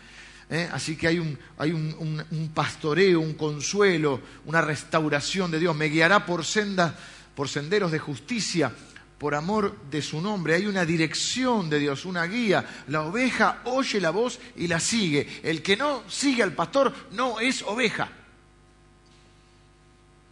[0.49, 0.69] ¿eh?
[0.71, 5.75] Así que hay, un, hay un, pastoreo, un consuelo, una restauración de Dios.
[5.75, 6.93] Me guiará por sendas,
[7.35, 8.71] por senderos de justicia
[9.17, 10.55] por amor de su nombre.
[10.55, 12.83] Hay una dirección de Dios, una guía.
[12.87, 15.41] La oveja oye la voz y la sigue.
[15.43, 18.09] El que no sigue al pastor no es oveja.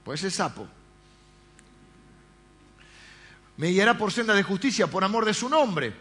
[0.04, 0.68] Pues es sapo.
[3.58, 5.94] Me guiará por senda de justicia por amor de su nombre.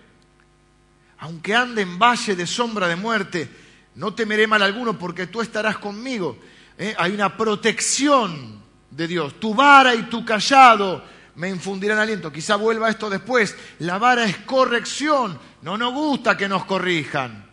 [1.19, 3.49] Aunque ande en valle de sombra de muerte,
[3.97, 6.39] no temeré mal alguno porque tú estarás conmigo.
[6.79, 6.95] ¿Eh?
[6.97, 9.39] Hay una protección de Dios.
[9.39, 11.05] Tu vara y tu callado
[11.41, 12.31] me infundirán aliento.
[12.31, 13.57] Quizá vuelva esto después.
[13.79, 15.41] La vara es corrección.
[15.63, 17.47] No nos gusta que nos corrijan.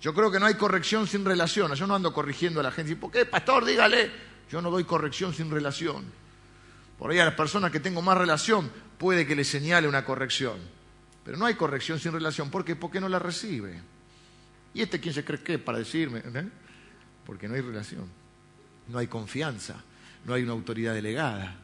[0.00, 1.74] Yo creo que no hay corrección sin relación.
[1.74, 2.94] Yo no ando corrigiendo a la gente.
[2.94, 3.64] ¿Por qué, pastor?
[3.64, 4.12] Dígale.
[4.52, 6.04] Yo no doy corrección sin relación.
[6.96, 10.58] Por ahí a las personas que tengo más relación puede que le señale una corrección.
[11.24, 12.50] Pero no hay corrección sin relación.
[12.50, 12.76] ¿Por qué?
[12.76, 13.80] Porque no la recibe.
[14.74, 16.20] ¿Y este quién se cree que para decirme?
[16.20, 16.48] ¿Eh?
[17.26, 18.08] Porque no hay relación.
[18.86, 19.82] No hay confianza.
[20.24, 21.63] No hay una autoridad delegada.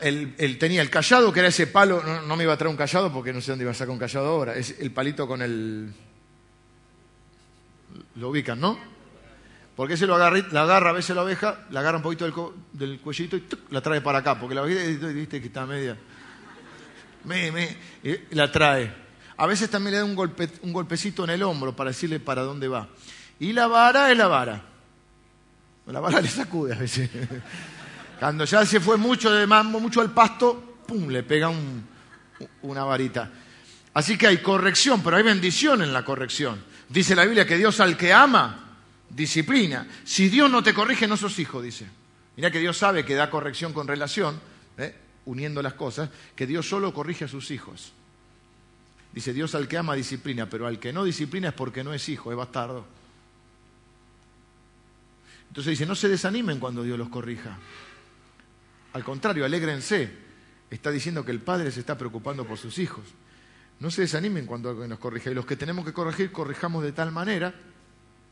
[0.00, 3.12] Él, tenía el callado, que era ese palo, no, me iba a traer un callado
[3.12, 5.92] porque no sé dónde iba a sacar un callado ahora, es el palito con el...
[8.16, 8.78] Lo ubican, ¿no?
[9.76, 12.34] Porque ese lo agarra, la agarra a veces la oveja, la agarra un poquito del,
[12.72, 15.96] del cuellito y la trae para acá, porque la oveja, viste que está media...
[17.24, 17.76] Me, me,
[18.30, 18.90] la trae.
[19.36, 22.42] A veces también le da un, golpe, un golpecito en el hombro para decirle para
[22.42, 22.88] dónde va.
[23.38, 24.64] Y la vara es la vara.
[25.86, 27.10] La vara le sacude a veces.
[28.18, 31.08] Cuando ya se fue mucho de mambo, mucho al pasto, ¡pum!
[31.08, 31.52] le pega
[32.62, 33.30] una varita.
[33.94, 36.62] Así que hay corrección, pero hay bendición en la corrección.
[36.88, 38.76] Dice la Biblia que Dios al que ama,
[39.08, 39.86] disciplina.
[40.04, 41.86] Si Dios no te corrige, no sos hijo, dice.
[42.36, 44.40] Mira que Dios sabe que da corrección con relación,
[44.76, 44.94] ¿eh?
[45.24, 47.92] uniendo las cosas, que Dios solo corrige a sus hijos.
[49.12, 52.08] Dice Dios al que ama disciplina, pero al que no disciplina es porque no es
[52.08, 52.86] hijo, es bastardo.
[55.48, 57.58] Entonces dice, no se desanimen cuando Dios los corrija.
[58.98, 60.10] Al contrario, alégrense.
[60.68, 63.04] Está diciendo que el Padre se está preocupando por sus hijos.
[63.78, 65.30] No se desanimen cuando nos corrige.
[65.30, 67.54] Y los que tenemos que corregir, corrijamos de tal manera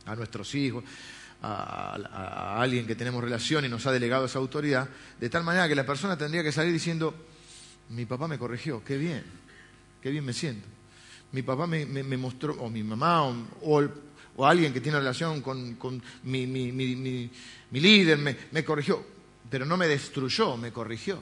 [0.07, 0.83] a nuestros hijos,
[1.41, 4.89] a, alguien que tenemos relación y nos ha delegado esa autoridad,
[5.21, 7.15] de tal manera que la persona tendría que salir diciendo,
[7.91, 9.23] mi papá me corrigió, qué bien,
[10.03, 10.67] qué bien me siento.
[11.31, 13.23] Mi papá me, mostró, o mi mamá,
[13.63, 17.31] o, alguien que tiene relación con, mi, mi,
[17.71, 19.15] líder me corrigió
[19.51, 21.19] pero no me destruyó, me corrigió.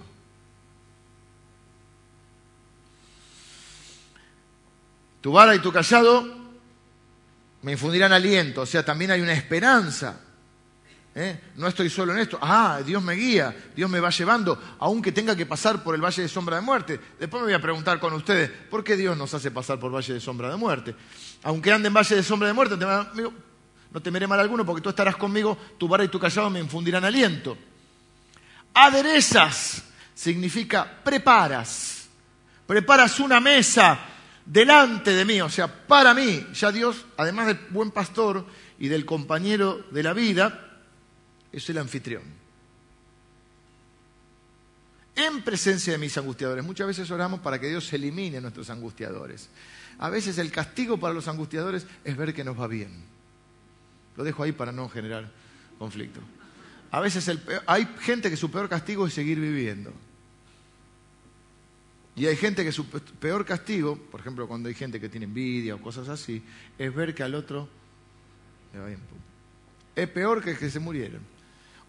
[5.20, 6.22] Tu vara y tu callado
[7.62, 10.20] me infundirán aliento, o sea, también hay una esperanza.
[11.14, 11.40] ¿eh?
[11.56, 12.38] No estoy solo en esto.
[12.42, 16.22] Ah, Dios me guía, Dios me va llevando, aunque tenga que pasar por el valle
[16.22, 17.00] de sombra de muerte.
[17.18, 20.12] Después me voy a preguntar con ustedes, ¿por qué Dios nos hace pasar por valle
[20.12, 20.94] de sombra de muerte?
[21.42, 25.16] Aunque ande en valle de sombra de muerte, no temeré mal alguno porque tú estarás
[25.16, 27.56] conmigo, tu vara y tu callado me infundirán aliento.
[28.74, 29.84] Aderezas
[30.14, 32.08] significa preparas.
[32.66, 34.00] Preparas una mesa
[34.44, 36.46] delante de mí, o sea, para mí.
[36.54, 38.44] Ya Dios, además del buen pastor
[38.78, 40.82] y del compañero de la vida,
[41.52, 42.22] es el anfitrión.
[45.16, 46.64] En presencia de mis angustiadores.
[46.64, 49.48] Muchas veces oramos para que Dios elimine nuestros angustiadores.
[49.98, 53.04] A veces el castigo para los angustiadores es ver que nos va bien.
[54.16, 55.30] Lo dejo ahí para no generar
[55.78, 56.20] conflicto.
[56.94, 57.28] A veces
[57.66, 59.92] hay gente que su peor castigo es seguir viviendo.
[62.14, 65.74] Y hay gente que su peor castigo, por ejemplo, cuando hay gente que tiene envidia
[65.74, 66.40] o cosas así,
[66.78, 67.68] es ver que al otro
[68.72, 69.00] le va bien.
[69.96, 71.20] Es peor que que se murieron.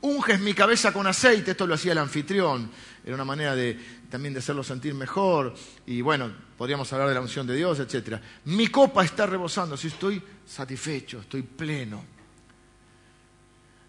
[0.01, 2.71] Unges mi cabeza con aceite, esto lo hacía el anfitrión,
[3.05, 5.53] era una manera de, también de hacerlo sentir mejor,
[5.85, 8.19] y bueno, podríamos hablar de la unción de Dios, etc.
[8.45, 12.14] Mi copa está rebosando, si estoy satisfecho, estoy pleno.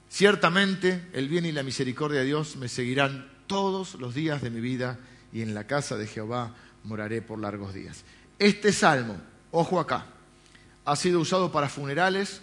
[0.08, 4.60] Ciertamente el bien y la misericordia de Dios me seguirán todos los días de mi
[4.60, 4.98] vida,
[5.32, 8.04] y en la casa de Jehová moraré por largos días.
[8.38, 10.06] Este salmo, ojo acá,
[10.84, 12.40] ha sido usado para funerales,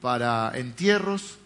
[0.00, 1.38] para entierros,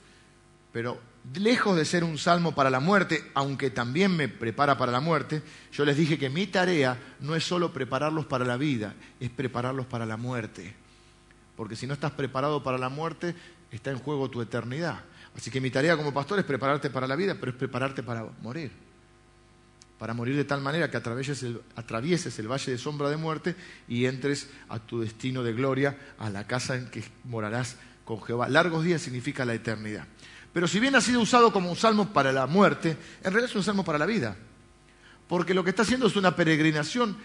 [0.72, 1.00] pero
[1.34, 5.42] lejos de ser un salmo para la muerte, aunque también me prepara para la muerte,
[5.72, 9.86] yo les dije que mi tarea no es solo prepararlos para la vida, es prepararlos
[9.86, 10.74] para la muerte.
[11.56, 13.34] Porque si no estás preparado para la muerte,
[13.70, 15.00] está en juego tu eternidad.
[15.40, 18.26] Así que mi tarea como pastor es prepararte para la vida, pero es prepararte para
[18.42, 18.70] morir.
[19.98, 23.57] Para morir de tal manera que atravieses el, el valle de sombra de muerte
[23.88, 28.50] y entres a tu destino de gloria, a la casa en que morarás con Jehová.
[28.50, 30.05] Largos días significa la eternidad.
[30.53, 33.57] Pero si bien ha sido usado como un salmo para la muerte, en realidad es
[33.57, 34.37] un salmo para la vida.
[35.26, 37.16] Porque lo que está haciendo es una peregrinación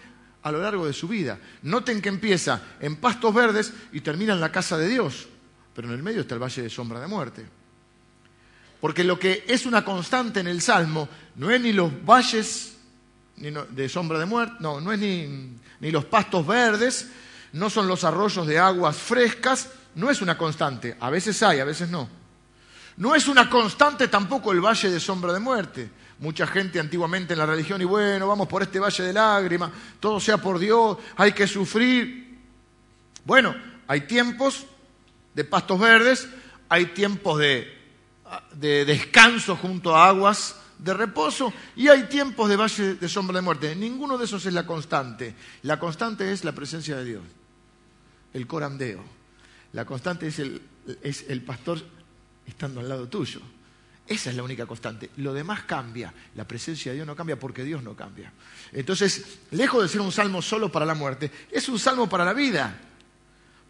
[0.41, 1.38] a lo largo de su vida.
[1.63, 5.28] Noten que empieza en pastos verdes y termina en la casa de Dios,
[5.75, 7.45] pero en el medio está el valle de sombra de muerte.
[8.81, 12.77] Porque lo que es una constante en el Salmo no es ni los valles
[13.38, 17.09] de sombra de muerte, no, no es ni, ni los pastos verdes,
[17.53, 20.95] no son los arroyos de aguas frescas, no es una constante.
[20.99, 22.07] A veces hay, a veces no.
[22.97, 25.89] No es una constante tampoco el valle de sombra de muerte.
[26.19, 30.19] Mucha gente antiguamente en la religión, y bueno, vamos por este valle de lágrimas, todo
[30.19, 32.39] sea por Dios, hay que sufrir.
[33.25, 33.53] Bueno,
[33.88, 34.65] hay tiempos
[35.33, 36.29] de pastos verdes,
[36.69, 37.84] hay tiempos de,
[38.53, 43.41] de descanso junto a aguas de reposo y hay tiempos de valle de sombra de
[43.41, 43.75] muerte.
[43.75, 45.35] Ninguno de esos es la constante.
[45.63, 47.23] La constante es la presencia de Dios,
[48.33, 49.03] el corandeo.
[49.73, 50.61] La constante es el,
[51.01, 51.81] es el pastor
[52.45, 53.41] estando al lado tuyo.
[54.07, 55.09] Esa es la única constante.
[55.17, 56.13] Lo demás cambia.
[56.35, 58.31] La presencia de Dios no cambia porque Dios no cambia.
[58.71, 62.33] Entonces, lejos de ser un salmo solo para la muerte, es un salmo para la
[62.33, 62.79] vida.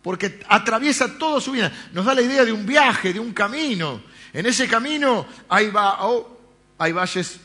[0.02, 1.72] Porque atraviesa toda su vida.
[1.94, 4.04] Nos da la idea de un viaje, de un camino.
[4.36, 6.38] En ese camino hay, oh,
[6.78, 7.40] valles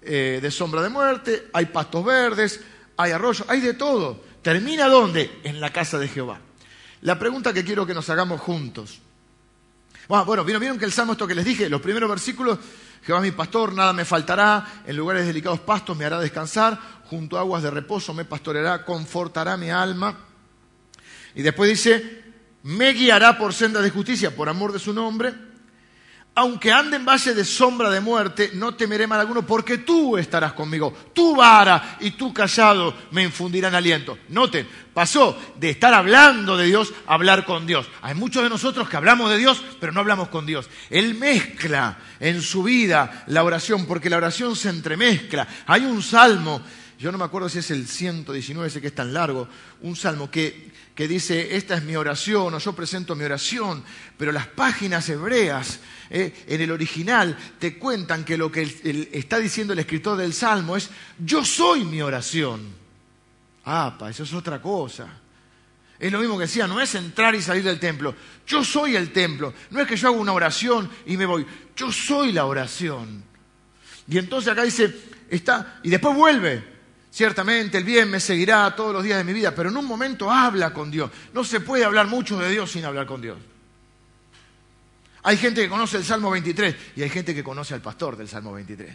[0.00, 2.58] eh, de sombra de muerte, hay pastos verdes,
[2.96, 4.18] hay arroyos, hay de todo.
[4.40, 5.40] ¿Termina dónde?
[5.44, 6.40] En la casa de Jehová.
[7.02, 9.02] La pregunta que quiero que nos hagamos juntos
[10.08, 12.58] Ah, bueno, ¿vieron, que el salmo, esto que les dije, los primeros versículos,
[13.04, 17.36] Jehová es mi pastor, nada me faltará, en lugares delicados pastos me hará descansar, junto
[17.36, 20.16] a aguas de reposo me pastoreará, confortará mi alma.
[21.34, 22.24] Y después dice,
[22.62, 25.51] me guiará por sendas de justicia, por amor de su nombre
[26.34, 30.54] aunque ande en valle de sombra de muerte, no temeré mal alguno, porque tú estarás
[30.54, 30.94] conmigo.
[31.12, 34.18] Tu vara y tu callado me infundirán aliento.
[34.30, 37.86] Noten, pasó de estar hablando de Dios a hablar con Dios.
[38.00, 40.70] Hay muchos de nosotros que hablamos de Dios, pero no hablamos con Dios.
[40.88, 45.46] Él mezcla en su vida la oración, porque la oración se entremezcla.
[45.66, 46.62] Hay un salmo,
[46.98, 49.48] yo no me acuerdo si es el 119, ese que es tan largo,
[49.82, 53.82] un salmo que que dice, esta es mi oración o yo presento mi oración,
[54.18, 59.72] pero las páginas hebreas eh, en el original te cuentan que lo que está diciendo
[59.72, 62.74] el escritor del Salmo es, yo soy mi oración.
[63.64, 65.08] Ah, pa, eso es otra cosa.
[65.98, 68.14] Es lo mismo que decía, no es entrar y salir del templo.
[68.46, 69.54] Yo soy el templo.
[69.70, 71.46] No es que yo hago una oración y me voy.
[71.76, 73.22] Yo soy la oración.
[74.08, 74.92] Y entonces acá dice,
[75.30, 76.72] está, y después vuelve.
[77.12, 80.30] Ciertamente el bien me seguirá todos los días de mi vida, pero en un momento
[80.30, 81.10] habla con Dios.
[81.34, 83.36] No se puede hablar mucho de Dios sin hablar con Dios.
[85.22, 88.28] Hay gente que conoce el Salmo 23 y hay gente que conoce al pastor del
[88.28, 88.94] Salmo 23.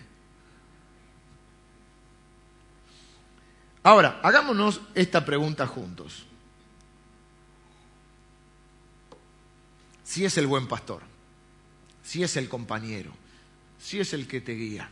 [3.83, 6.25] Ahora, hagámonos esta pregunta juntos.
[10.03, 11.03] Si es el buen pastor,
[12.01, 13.11] si es el compañero,
[13.77, 14.89] si es el que te guía,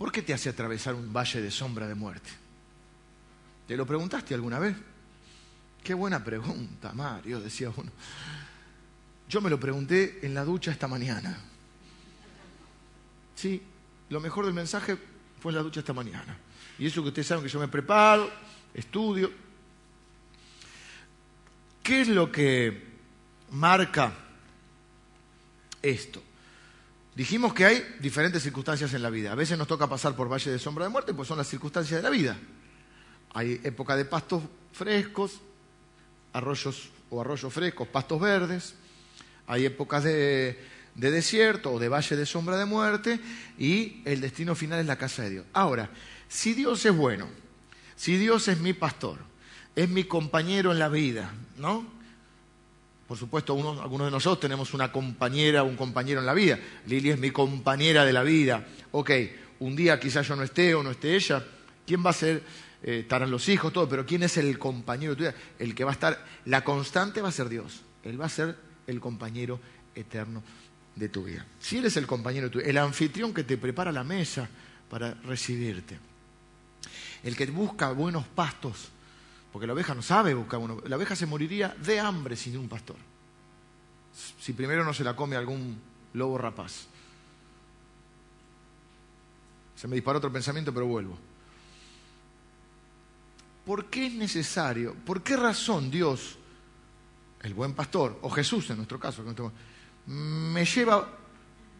[0.00, 2.30] ¿Por qué te hace atravesar un valle de sombra de muerte?
[3.68, 4.74] ¿Te lo preguntaste alguna vez?
[5.84, 7.92] Qué buena pregunta, Mario, decía uno.
[9.28, 11.38] Yo me lo pregunté en la ducha esta mañana.
[13.34, 13.62] Sí,
[14.08, 14.96] lo mejor del mensaje
[15.38, 16.34] fue en la ducha esta mañana.
[16.78, 18.30] Y eso que ustedes saben que yo me preparo,
[18.72, 19.30] estudio.
[21.82, 22.86] ¿Qué es lo que
[23.50, 24.14] marca
[25.82, 26.22] esto?
[27.20, 29.32] Dijimos que hay diferentes circunstancias en la vida.
[29.32, 31.98] A veces nos toca pasar por valle de sombra de muerte, pues son las circunstancias
[31.98, 32.38] de la vida.
[33.34, 34.42] Hay época de pastos
[34.72, 35.42] frescos,
[36.32, 38.74] arroyos o arroyos frescos, pastos verdes.
[39.46, 40.64] Hay épocas de,
[40.94, 43.20] de desierto o de valle de sombra de muerte
[43.58, 45.46] y el destino final es la casa de Dios.
[45.52, 45.90] Ahora,
[46.26, 47.28] si Dios es bueno,
[47.96, 49.18] si Dios es mi pastor,
[49.76, 51.99] es mi compañero en la vida, ¿no?
[53.10, 56.60] Por supuesto, algunos de nosotros tenemos una compañera o un compañero en la vida.
[56.86, 58.64] Lili es mi compañera de la vida.
[58.92, 59.10] Ok,
[59.58, 61.44] un día quizás yo no esté o no esté ella.
[61.84, 62.40] ¿Quién va a ser?
[62.84, 65.32] Eh, estarán los hijos, todo, pero ¿quién es el compañero tuyo?
[65.58, 67.80] El que va a estar, la constante va a ser Dios.
[68.04, 68.56] Él va a ser
[68.86, 69.58] el compañero
[69.96, 70.44] eterno
[70.94, 71.44] de tu vida.
[71.58, 74.48] Si Él es el compañero tuyo, el anfitrión que te prepara la mesa
[74.88, 75.98] para recibirte,
[77.24, 78.90] el que busca buenos pastos,
[79.52, 82.68] porque la oveja no sabe buscar buenos la oveja se moriría de hambre sin un
[82.68, 82.96] pastor.
[84.40, 85.80] Si primero no se la come algún
[86.14, 86.86] lobo rapaz.
[89.76, 91.16] Se me disparó otro pensamiento, pero vuelvo.
[93.64, 94.94] ¿Por qué es necesario?
[94.94, 96.36] ¿Por qué razón Dios,
[97.42, 99.24] el buen pastor, o Jesús en nuestro caso,
[100.06, 101.08] me lleva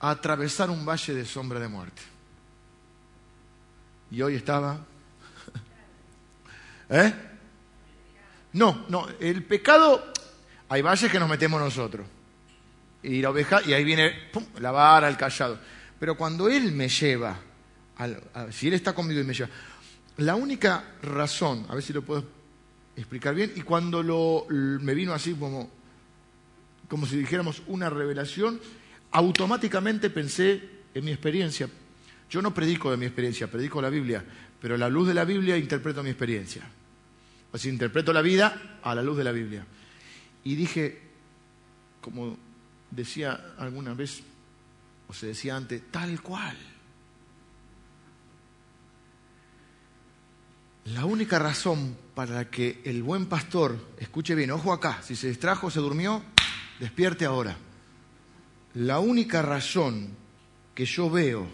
[0.00, 2.02] a atravesar un valle de sombra de muerte.
[4.10, 4.80] Y hoy estaba...
[6.88, 7.29] ¿Eh?
[8.52, 10.12] No, no, el pecado,
[10.68, 12.06] hay valles que nos metemos nosotros.
[13.02, 15.58] Y la oveja, y ahí viene la vara, el callado.
[15.98, 17.38] Pero cuando Él me lleva,
[18.50, 19.50] si Él está conmigo y me lleva,
[20.18, 22.24] la única razón, a ver si lo puedo
[22.96, 25.80] explicar bien, y cuando lo, me vino así como
[26.90, 28.60] como si dijéramos una revelación,
[29.12, 30.60] automáticamente pensé
[30.92, 31.68] en mi experiencia.
[32.28, 34.24] Yo no predico de mi experiencia, predico la Biblia,
[34.60, 36.68] pero la luz de la Biblia interpreto mi experiencia.
[37.54, 39.66] Sea, interpreto la vida a la luz de la Biblia.
[40.44, 41.00] Y dije,
[42.00, 42.36] como
[42.90, 44.22] decía alguna vez,
[45.08, 46.56] o se decía antes, tal cual.
[50.86, 55.70] La única razón para que el buen pastor, escuche bien, ojo acá, si se distrajo,
[55.70, 56.22] se durmió,
[56.78, 57.56] despierte ahora.
[58.74, 60.10] La única razón
[60.74, 61.46] que yo veo,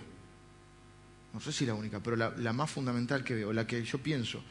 [1.33, 4.43] no sé si la única, pero la, más fundamental que veo, la que yo pienso,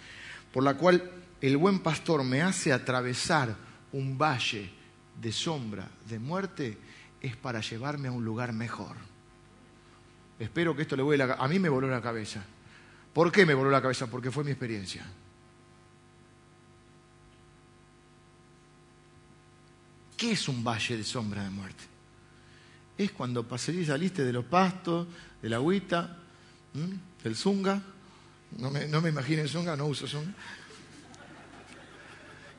[0.51, 1.11] por la cual
[1.41, 3.55] el buen pastor me hace atravesar
[3.91, 4.71] un valle
[5.19, 6.77] de sombra, de muerte,
[7.21, 8.95] es para llevarme a un lugar mejor.
[10.39, 11.33] Espero que esto le vuele a...
[11.33, 12.43] A mí me voló la cabeza.
[13.13, 14.07] ¿Por qué me voló la cabeza?
[14.07, 15.05] Porque fue mi experiencia.
[20.17, 21.83] ¿Qué es un valle de sombra de muerte?
[22.97, 25.07] Es cuando pasarías saliste de los pastos,
[25.41, 26.17] de la agüita,
[27.23, 27.81] del zunga.
[28.57, 30.33] No me, no me imagino el zunga, no uso zunga.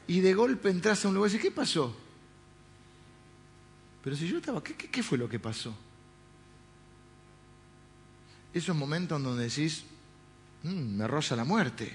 [0.09, 1.97] Y de golpe entras a un lugar y dices, ¿qué pasó?
[4.03, 5.77] Pero si yo estaba, ¿qué, qué, fue lo que pasó?
[8.55, 9.85] Esos momentos donde decís,
[10.63, 11.93] mm, me roza la muerte.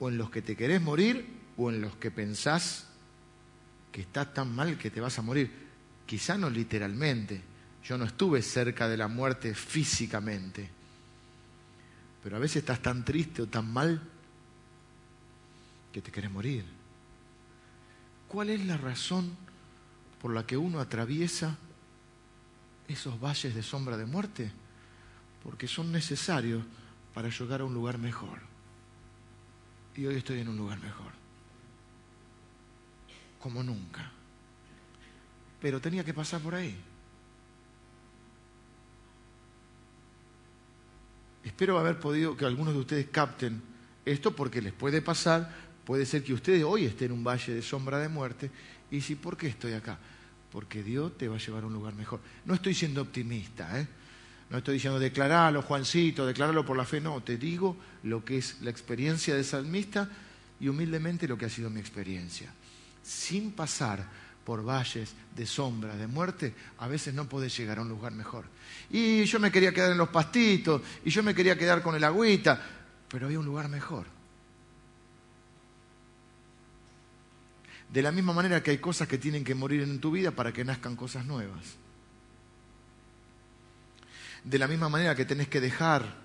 [0.00, 1.24] O en los que te querés morir
[1.56, 2.88] o en los que pensás
[3.92, 5.48] que está tan mal que te vas a morir.
[6.04, 7.40] Quizá no literalmente.
[7.84, 10.68] Yo no estuve cerca de la muerte físicamente.
[12.22, 14.11] Pero a veces estás tan triste o tan mal
[15.92, 16.64] que te quieres morir.
[18.28, 19.36] ¿Cuál es la razón
[20.20, 21.58] por la que uno atraviesa
[22.88, 24.50] esos valles de sombra de muerte?
[25.42, 26.64] Porque son necesarios
[27.12, 28.38] para llegar a un lugar mejor.
[29.94, 31.22] Y hoy estoy en un lugar mejor
[33.42, 34.10] como nunca.
[35.60, 36.78] Pero tenía que pasar por ahí.
[41.42, 43.60] Espero haber podido que algunos de ustedes capten
[44.04, 45.52] esto porque les puede pasar,
[45.84, 48.50] puede ser que ustedes hoy estén en un valle de sombra de muerte
[48.90, 49.98] y si, ¿por qué estoy acá?
[50.50, 52.20] Porque Dios te va a llevar a un lugar mejor.
[52.44, 53.86] No estoy siendo optimista, ¿eh?
[54.50, 58.60] No estoy diciendo declararlo, Juancito, declararlo por la fe, no, te digo lo que es
[58.60, 60.10] la experiencia de salmista
[60.60, 62.52] y humildemente lo que ha sido mi experiencia
[63.02, 64.06] sin pasar
[64.44, 68.44] por valles de sombra, de muerte, a veces no podés llegar a un lugar mejor.
[68.90, 72.02] Y yo me quería quedar en los pastitos, y yo me quería quedar con el
[72.02, 72.60] agüita,
[73.08, 74.06] pero había un lugar mejor.
[77.90, 80.52] De la misma manera que hay cosas que tienen que morir en tu vida para
[80.52, 81.76] que nazcan cosas nuevas.
[84.44, 86.16] De la misma manera que tenés que dejar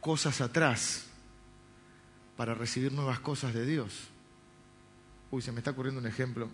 [0.00, 1.06] cosas atrás
[2.36, 4.08] para recibir nuevas cosas de Dios.
[5.30, 6.48] Uy, se me está ocurriendo un ejemplo.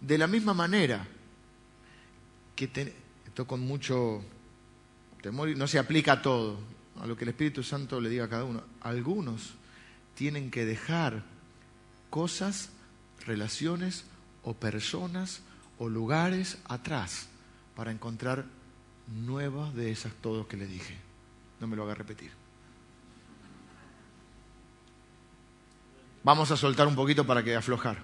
[0.00, 1.06] De la misma manera
[2.54, 2.92] que
[3.26, 4.22] esto con mucho
[5.22, 6.58] temor, no se aplica a todo,
[7.00, 8.64] a lo que el Espíritu Santo le diga a cada uno.
[8.80, 9.54] Algunos
[10.14, 11.22] tienen que dejar
[12.10, 12.70] cosas,
[13.26, 14.04] relaciones
[14.42, 15.42] o personas
[15.78, 17.28] o lugares atrás
[17.76, 18.44] para encontrar
[19.06, 20.96] nuevas de esas todos que le dije.
[21.60, 22.30] No me lo haga repetir.
[26.24, 27.98] Vamos a soltar un poquito para que aflojar.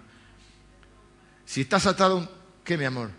[1.45, 2.31] Si estás atado,
[2.65, 3.11] ¿qué, mi amor?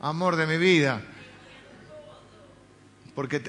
[0.00, 1.02] Amor de mi vida.
[3.14, 3.42] Porque,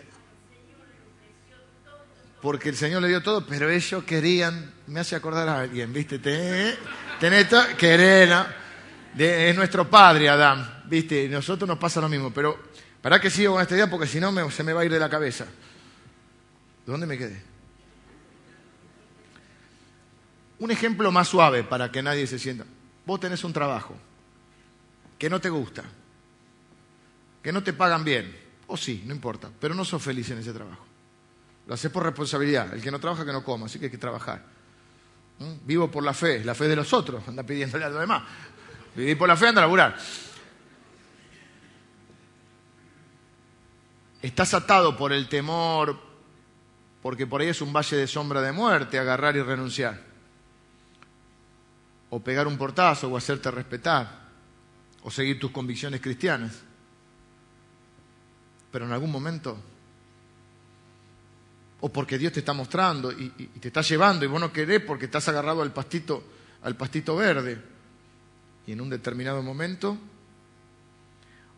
[2.42, 6.20] porque el Señor le dio todo, pero ellos querían, me hace acordar a alguien, ¿viste?
[6.20, 7.48] Tenés,
[7.78, 8.30] querer,
[9.18, 11.26] es nuestro padre Adán, ¿viste?
[11.26, 12.60] Y nosotros nos pasa lo mismo, pero
[13.02, 15.00] para que sigo con esta idea porque si no se me va a ir de
[15.00, 15.46] la cabeza.
[16.86, 17.42] ¿Dónde me quedé?
[20.60, 22.66] Un ejemplo más suave para que nadie se sienta.
[23.06, 23.96] Vos tenés un trabajo
[25.18, 25.84] que no te gusta,
[27.42, 28.36] que no te pagan bien,
[28.72, 30.86] o sí, no importa, pero no sos feliz en ese trabajo.
[31.68, 32.74] Lo haces por responsabilidad.
[32.74, 34.46] El que no trabaja, que no coma, así que hay que trabajar.
[35.40, 35.66] ¿Mm?
[35.66, 38.24] Vivo por la fe, la fe de los otros, anda pidiéndole a los demás.
[38.96, 39.98] Vivir por la fe, anda a laburar.
[44.22, 46.00] Estás atado por el temor,
[47.02, 50.02] porque por ahí es un valle de sombra de muerte, agarrar y renunciar.
[52.10, 54.30] O pegar un portazo, o hacerte respetar,
[55.04, 56.71] o seguir tus convicciones cristianas.
[58.72, 59.58] Pero en algún momento,
[61.82, 65.06] o porque Dios te está mostrando y, te está llevando y vos no querés porque
[65.06, 66.24] estás agarrado al pastito,
[66.64, 67.62] al pastito verde,
[68.68, 69.98] y en un determinado momento,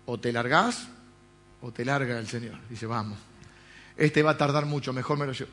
[0.05, 0.87] o te largás
[1.61, 2.57] o te larga el Señor.
[2.69, 3.17] Dice, vamos,
[3.95, 5.51] este va a tardar mucho, mejor me lo llevo.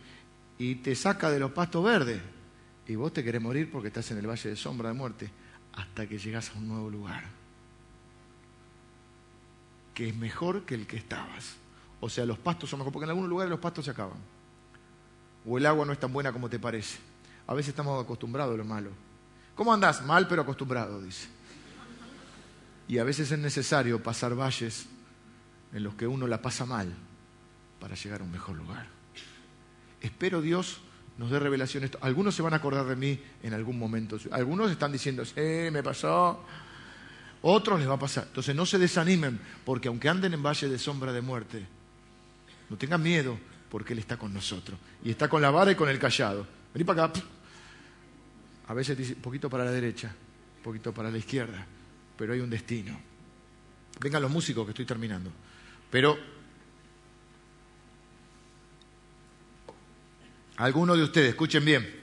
[0.59, 2.21] Y te saca de los pastos verdes.
[2.87, 5.31] Y vos te querés morir porque estás en el valle de sombra de muerte
[5.75, 7.40] hasta que llegas a un nuevo lugar.
[10.01, 11.57] Que es mejor que el que estabas.
[12.01, 14.17] O sea, los pastos son mejor, porque en algunos lugares los pastos se acaban.
[15.45, 16.97] O el agua no es tan buena como te parece.
[17.47, 18.89] A veces estamos acostumbrados a lo malo.
[19.55, 20.03] ¿Cómo andás?
[20.07, 21.29] Mal pero acostumbrado, dice.
[22.89, 24.87] Y a veces es necesario pasar valles
[25.75, 26.91] en los que uno la pasa mal
[27.79, 28.87] para llegar a un mejor lugar.
[30.01, 30.81] Espero Dios
[31.19, 31.91] nos dé revelaciones.
[32.01, 34.17] Algunos se van a acordar de mí en algún momento.
[34.31, 36.43] Algunos están diciendo, sí, me pasó.
[37.43, 38.25] Otros les va a pasar.
[38.27, 41.67] Entonces no se desanimen, porque aunque anden en valle de sombra de muerte,
[42.69, 43.39] no tengan miedo,
[43.71, 44.79] porque Él está con nosotros.
[45.03, 46.47] Y está con la vara y con el callado.
[46.75, 47.21] Vení para acá.
[48.69, 50.15] A veces dice, poquito para la derecha,
[50.63, 51.67] poquito para la izquierda,
[52.17, 52.97] pero hay un destino.
[53.99, 55.31] Vengan los músicos que estoy terminando.
[55.91, 56.17] Pero
[60.57, 62.01] algunos de ustedes, escuchen bien,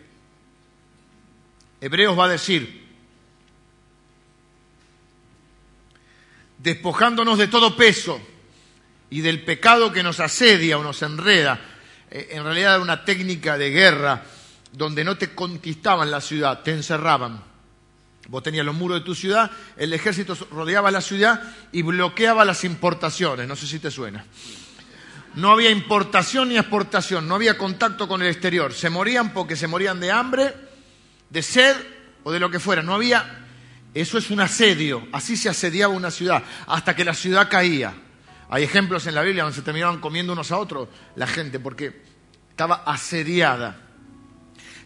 [1.79, 2.86] Hebreos va a decir,
[6.67, 8.19] despojándonos de todo peso
[9.09, 11.61] y del pecado que nos asedia o nos enreda,
[12.11, 14.23] eh, en realidad era una técnica de guerra
[14.73, 17.41] donde no te conquistaban la ciudad, te encerraban.
[18.27, 21.41] Vos tenías los muros de tu ciudad, el ejército rodeaba la ciudad
[21.71, 24.25] y bloqueaba las importaciones, no sé si te suena.
[25.35, 28.73] No había importación ni exportación, no había contacto con el exterior.
[28.73, 30.53] Se morían porque se morían de hambre,
[31.29, 31.77] de sed
[32.23, 32.81] o de lo que fuera.
[32.83, 33.46] No había...
[33.93, 37.93] Eso es un asedio, así se asediaba una ciudad, hasta que la ciudad caía.
[38.49, 42.01] Hay ejemplos en la Biblia donde se terminaban comiendo unos a otros la gente, porque
[42.49, 43.81] estaba asediada.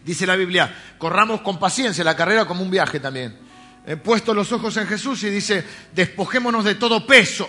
[0.04, 3.38] Dice la Biblia, corramos con paciencia la carrera como un viaje también.
[3.86, 7.48] He puesto los ojos en Jesús y dice, despojémonos de todo peso.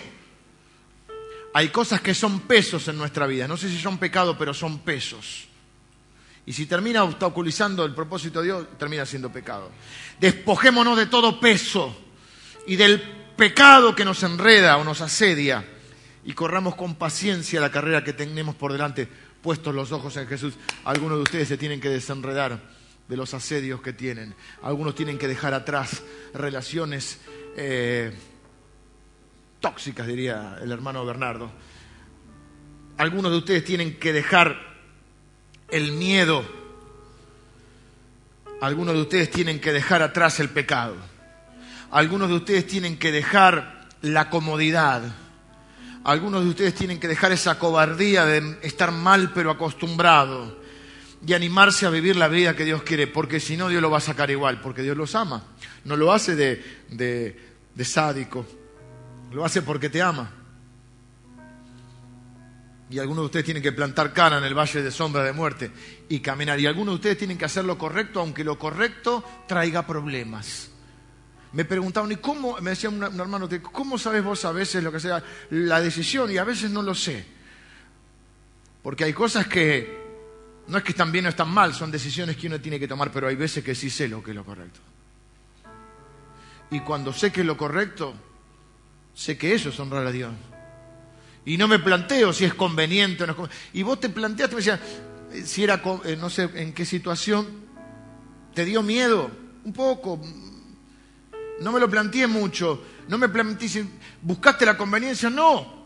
[1.52, 3.46] Hay cosas que son pesos en nuestra vida.
[3.46, 5.46] No sé si son pecados, pero son pesos.
[6.46, 9.70] Y si termina obstaculizando el propósito de Dios, termina siendo pecado.
[10.20, 11.96] Despojémonos de todo peso
[12.66, 13.00] y del
[13.36, 15.64] pecado que nos enreda o nos asedia
[16.24, 19.08] y corramos con paciencia la carrera que tenemos por delante
[19.44, 22.62] puestos los ojos en Jesús, algunos de ustedes se tienen que desenredar
[23.06, 24.34] de los asedios que tienen.
[24.62, 27.20] Algunos tienen que dejar atrás relaciones
[27.54, 28.14] eh,
[29.60, 31.52] tóxicas, diría el hermano Bernardo.
[32.96, 34.73] Algunos de ustedes tienen que dejar
[35.74, 36.44] el miedo.
[38.60, 40.96] Algunos de ustedes tienen que dejar atrás el pecado.
[41.90, 45.02] Algunos de ustedes tienen que dejar la comodidad
[46.04, 50.58] algunos de ustedes tienen que dejar esa cobardía de estar mal pero acostumbrado
[51.26, 53.96] y animarse a vivir la vida que Dios quiere, porque si no Dios lo va
[53.96, 55.42] a sacar igual, porque Dios los ama.
[55.84, 58.44] No lo hace de, de, sádico,
[59.32, 60.30] lo hace porque te ama.
[62.94, 65.72] Y algunos de ustedes tienen que plantar cara en el valle de sombra de muerte
[66.08, 66.60] y caminar.
[66.60, 70.70] Y algunos de ustedes tienen que hacer lo correcto, aunque lo correcto traiga problemas
[71.54, 72.60] me preguntaban, ¿y cómo?
[72.60, 76.28] Me decía un, hermano, ¿cómo sabes vos a veces lo que sea la decisión?
[76.32, 77.24] Y a veces no lo sé.
[78.82, 80.02] Porque hay cosas que
[80.66, 83.12] no es que están bien o están mal, son decisiones que uno tiene que tomar,
[83.12, 84.80] pero hay veces que sí sé lo que es lo correcto.
[86.72, 88.14] Y cuando sé que es lo correcto,
[89.14, 90.32] sé que eso es honrar a Dios.
[91.46, 93.68] Y no me planteo si es conveniente o no es conveniente.
[93.74, 94.80] Y vos te planteaste, me decías,
[95.32, 97.46] eh, si era, eh, no sé en qué situación,
[98.54, 99.30] ¿te dio miedo?
[99.64, 100.20] Un poco,
[101.60, 102.82] no me lo planteé mucho.
[103.08, 103.84] No me planteé,
[104.22, 105.28] ¿buscaste la conveniencia?
[105.28, 105.84] No.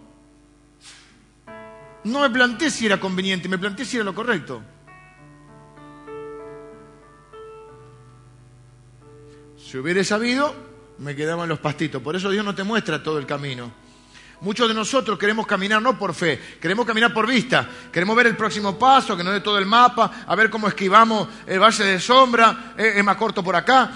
[2.04, 4.62] No me planteé si era conveniente, me planteé si era lo correcto.
[9.56, 10.54] Si hubiera sabido,
[10.98, 12.00] me quedaban los pastitos.
[12.00, 13.70] Por eso Dios no te muestra todo el camino.
[14.40, 17.68] Muchos de nosotros queremos caminar no por fe, queremos caminar por vista.
[17.90, 21.28] Queremos ver el próximo paso, que nos dé todo el mapa, a ver cómo esquivamos
[21.46, 23.90] el valle de sombra, eh, es más corto por acá.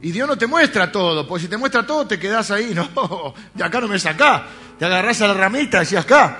[0.00, 3.34] Y Dios no te muestra todo, porque si te muestra todo te quedas ahí, no,
[3.52, 4.42] de acá no me sacás,
[4.78, 6.38] te agarrás a la ramita y acá.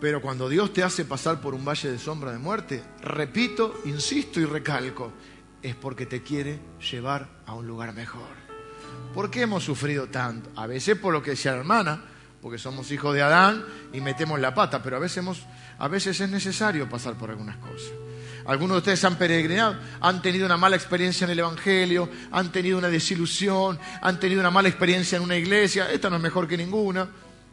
[0.00, 4.40] Pero cuando Dios te hace pasar por un valle de sombra de muerte, repito, insisto
[4.40, 5.12] y recalco,
[5.64, 6.60] es porque te quiere
[6.90, 8.28] llevar a un lugar mejor.
[9.14, 10.50] ¿Por qué hemos sufrido tanto?
[10.56, 12.04] A veces por lo que decía la hermana,
[12.42, 15.24] porque somos hijos de Adán y metemos la pata, pero a veces,
[15.78, 17.92] a veces es necesario pasar por algunas cosas.
[18.44, 22.76] Algunos de ustedes han peregrinado, han tenido una mala experiencia en el Evangelio, han tenido
[22.76, 25.90] una desilusión, han tenido una mala experiencia en una iglesia.
[25.90, 27.08] Esta no es mejor que ninguna.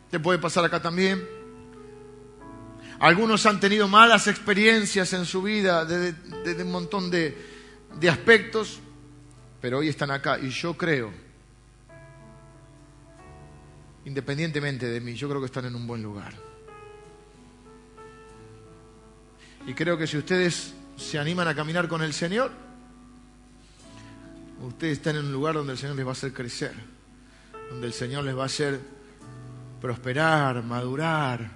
[0.10, 1.26] Te puede pasar acá también.
[3.00, 6.14] Algunos han tenido malas experiencias en su vida de,
[6.62, 7.51] un montón de,
[8.00, 8.80] de aspectos,
[9.60, 10.40] pero hoy están acá.
[10.40, 11.12] Y yo creo,
[14.06, 16.34] independientemente de mí, yo creo que están en un buen lugar.
[19.68, 22.52] Y creo que si ustedes se animan a caminar con el Señor,
[24.62, 26.74] ustedes están en un lugar donde el Señor les va a hacer crecer,
[27.70, 28.80] donde el Señor les va a hacer
[29.80, 31.52] prosperar, madurar,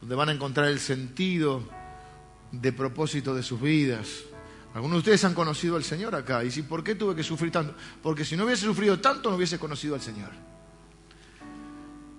[0.00, 1.62] donde van a encontrar el sentido
[2.50, 4.24] de propósito de sus vidas.
[4.74, 6.42] Algunos de ustedes han conocido al Señor acá.
[6.44, 7.74] Y si, ¿por qué tuve que sufrir tanto?
[8.02, 10.30] Porque si no hubiese sufrido tanto, no hubiese conocido al Señor.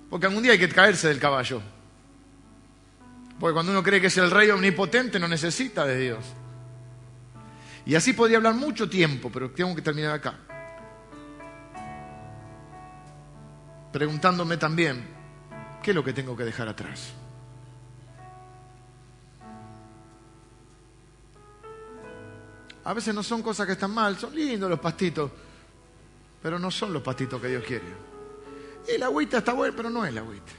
[0.09, 1.61] Porque algún día hay que caerse del caballo.
[3.39, 6.23] Porque cuando uno cree que es el rey omnipotente, no necesita de Dios.
[7.85, 10.35] Y así podría hablar mucho tiempo, pero tengo que terminar acá.
[13.91, 15.05] Preguntándome también,
[15.81, 17.13] ¿qué es lo que tengo que dejar atrás?
[22.85, 25.31] A veces no son cosas que están mal, son lindos los pastitos,
[26.41, 27.85] pero no son los pastitos que Dios quiere.
[28.93, 30.51] Y la agüita está buena, pero no es la agüita.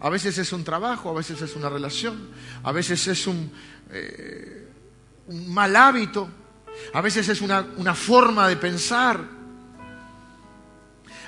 [0.00, 2.28] A veces es un trabajo, a veces es una relación,
[2.62, 3.50] a veces es un,
[3.90, 4.68] eh,
[5.28, 6.28] un mal hábito,
[6.92, 9.20] a veces es una, una forma de pensar,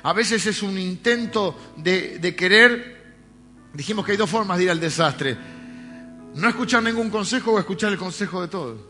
[0.02, 3.14] a veces es un intento de, de querer,
[3.72, 5.36] dijimos que hay dos formas de ir al desastre,
[6.34, 8.80] no escuchar ningún consejo o escuchar el consejo de todos.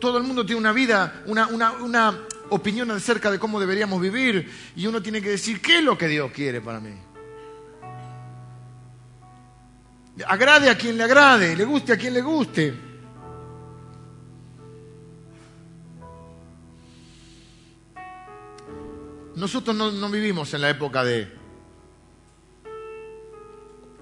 [0.00, 5.00] Todo el mundo tiene una vida, una, opinión acerca de cómo deberíamos vivir y uno
[5.00, 6.94] tiene que decir qué es lo que Dios quiere para mí.
[10.26, 12.74] Agrade a quien le agrade, le guste a quien le guste.
[19.36, 21.32] Nosotros no, no, vivimos en la época de,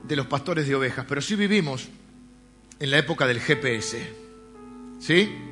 [0.05, 1.88] de los pastores de ovejas, pero sí vivimos
[2.80, 4.11] en la época del GPS.
[4.99, 5.47] ¿Sí?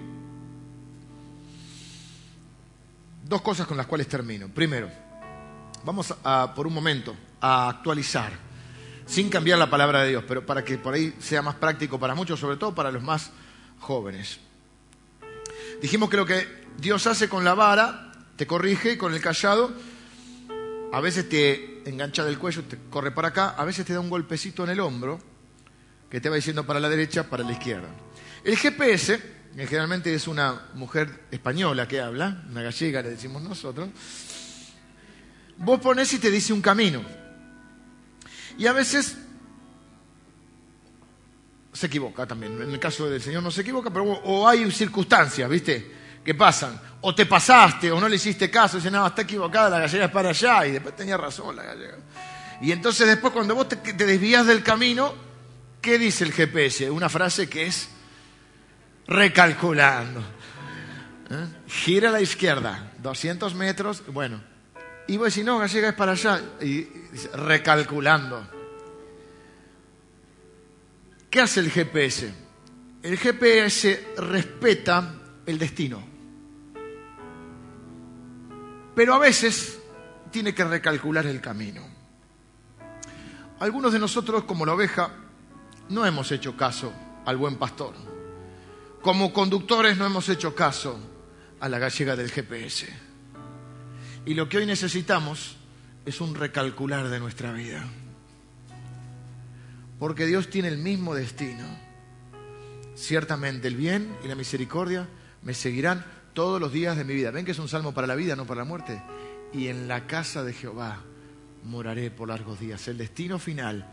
[3.28, 4.48] Dos cosas con las cuales termino.
[4.48, 4.90] Primero,
[5.84, 8.32] vamos a, por un momento a actualizar,
[9.04, 12.14] sin cambiar la palabra de Dios, pero para que por ahí sea más práctico para
[12.14, 13.30] muchos, sobre todo para los más
[13.80, 14.40] jóvenes.
[15.82, 19.72] Dijimos que lo que Dios hace con la vara, te corrige, con el callado,
[20.92, 24.10] a veces te engancha del cuello, te corre para acá, a veces te da un
[24.10, 25.18] golpecito en el hombro,
[26.10, 27.88] que te va diciendo para la derecha, para la izquierda.
[28.44, 33.88] El GPS generalmente es una mujer española que habla, una gallega le decimos nosotros,
[35.56, 37.02] vos pones y te dice un camino.
[38.58, 39.16] Y a veces
[41.72, 42.60] se equivoca también.
[42.60, 45.92] En el caso del Señor no se equivoca, pero o hay circunstancias, ¿viste?
[46.24, 46.80] Que pasan.
[47.02, 50.06] O te pasaste, o no le hiciste caso, y dices, no, está equivocada, la gallega
[50.06, 51.98] es para allá, y después tenía razón la gallega.
[52.60, 55.14] Y entonces después cuando vos te, te desvías del camino,
[55.80, 56.90] ¿qué dice el GPS?
[56.90, 57.88] Una frase que es
[59.06, 60.20] recalculando.
[61.30, 61.46] ¿Eh?
[61.66, 64.40] Gira a la izquierda, 200 metros, bueno.
[65.08, 66.40] Y vos si no, gallega es para allá.
[66.60, 66.86] Y
[67.34, 68.48] recalculando.
[71.30, 72.32] ¿Qué hace el GPS?
[73.02, 76.02] El GPS respeta el destino.
[78.94, 79.78] Pero a veces
[80.30, 81.82] tiene que recalcular el camino.
[83.60, 85.10] Algunos de nosotros, como la oveja,
[85.90, 86.92] no hemos hecho caso
[87.24, 88.15] al buen pastor
[89.06, 90.98] como conductores no hemos hecho caso
[91.60, 92.88] a la gallega del GPS.
[94.24, 95.58] Y lo que hoy necesitamos
[96.04, 97.86] es un recalcular de nuestra vida.
[100.00, 101.64] Porque Dios tiene el mismo destino.
[102.96, 105.06] Ciertamente el bien y la misericordia
[105.42, 106.04] me seguirán
[106.34, 107.30] todos los días de mi vida.
[107.30, 109.00] ¿Ven que es un salmo para la vida, no para la muerte?
[109.52, 111.00] Y en la casa de Jehová
[111.62, 112.88] moraré por largos días.
[112.88, 113.88] El destino final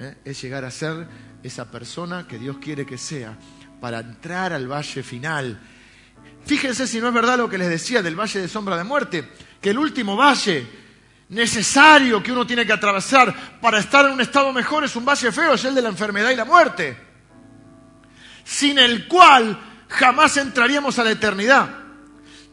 [0.00, 0.16] ¿eh?
[0.24, 1.06] es llegar a ser
[1.44, 3.38] esa persona que Dios quiere que sea
[3.80, 5.60] para entrar al valle final.
[6.44, 9.32] Fíjense si no es verdad lo que les decía del valle de sombra de muerte,
[9.60, 10.66] que el último valle
[11.28, 15.32] necesario que uno tiene que atravesar para estar en un estado mejor es un valle
[15.32, 16.96] feo, es el de la enfermedad y la muerte,
[18.44, 19.58] sin el cual
[19.88, 21.68] jamás entraríamos a la eternidad.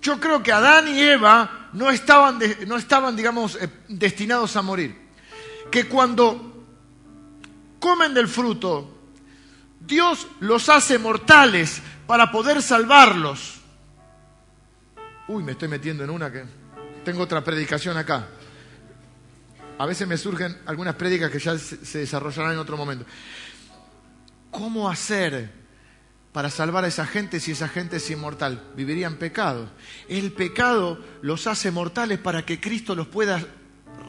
[0.02, 5.02] Yo creo que Adán y Eva no estaban, no estaban digamos, eh, destinados a morir.
[5.72, 6.66] Que cuando
[7.80, 8.93] comen del fruto,
[9.86, 13.62] Dios los hace mortales para poder salvarlos.
[15.28, 16.44] Uy, me estoy metiendo en una que
[17.04, 18.28] tengo otra predicación acá.
[19.78, 23.06] A veces me surgen algunas prédicas que ya se desarrollarán en otro momento.
[24.52, 25.52] ¿Cómo hacer
[26.32, 28.72] para salvar a esa gente si esa gente es inmortal?
[28.76, 29.70] Viviría en pecado.
[30.08, 33.44] El pecado los hace mortales para que Cristo los pueda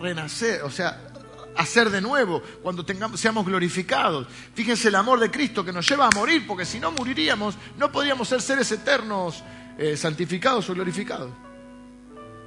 [0.00, 1.13] renacer, o sea,
[1.56, 4.26] hacer de nuevo cuando tengamos, seamos glorificados.
[4.54, 7.90] Fíjense el amor de Cristo que nos lleva a morir, porque si no moriríamos, no
[7.90, 9.42] podríamos ser seres eternos,
[9.78, 11.30] eh, santificados o glorificados.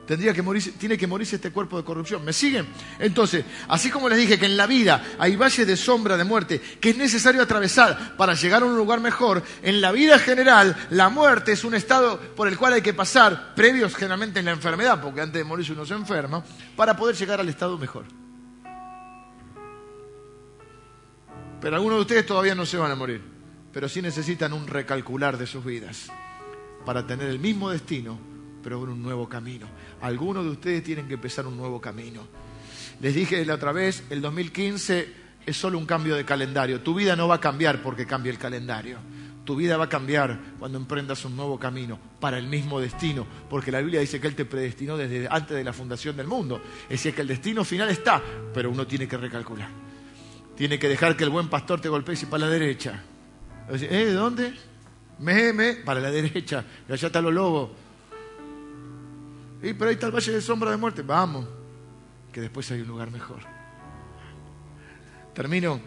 [0.07, 2.23] Tendría que morirse, tiene que morirse este cuerpo de corrupción.
[2.23, 2.65] ¿Me siguen?
[2.97, 6.61] Entonces, así como les dije que en la vida hay valles de sombra de muerte
[6.79, 11.09] que es necesario atravesar para llegar a un lugar mejor, en la vida general la
[11.09, 15.01] muerte es un estado por el cual hay que pasar, previos generalmente en la enfermedad,
[15.01, 16.41] porque antes de morirse uno se enferma,
[16.77, 18.05] para poder llegar al estado mejor.
[21.61, 23.21] Pero algunos de ustedes todavía no se van a morir,
[23.73, 26.09] pero sí necesitan un recalcular de sus vidas
[26.85, 28.17] para tener el mismo destino,
[28.63, 29.67] pero un nuevo camino.
[30.01, 32.21] Algunos de ustedes tienen que empezar un nuevo camino.
[33.01, 35.13] Les dije la otra vez, el 2015
[35.45, 36.81] es solo un cambio de calendario.
[36.81, 38.97] Tu vida no va a cambiar porque cambie el calendario.
[39.45, 43.71] Tu vida va a cambiar cuando emprendas un nuevo camino para el mismo destino, porque
[43.71, 46.61] la Biblia dice que Él te predestinó desde antes de la fundación del mundo.
[46.83, 48.21] Es decir, que el destino final está,
[48.53, 49.86] pero uno tiene que recalcular.
[50.57, 53.03] Tiene que dejar que el buen pastor te golpee y para la derecha.
[53.69, 53.87] ¿Eh?
[53.87, 54.53] ¿De dónde?
[55.19, 56.65] Me, me, para la derecha.
[56.89, 57.69] Y allá están los lobos.
[59.61, 61.03] Y pero ahí está el valle de sombra de muerte.
[61.03, 61.45] Vamos,
[62.31, 63.39] que después hay un lugar mejor.
[65.33, 65.79] Termino.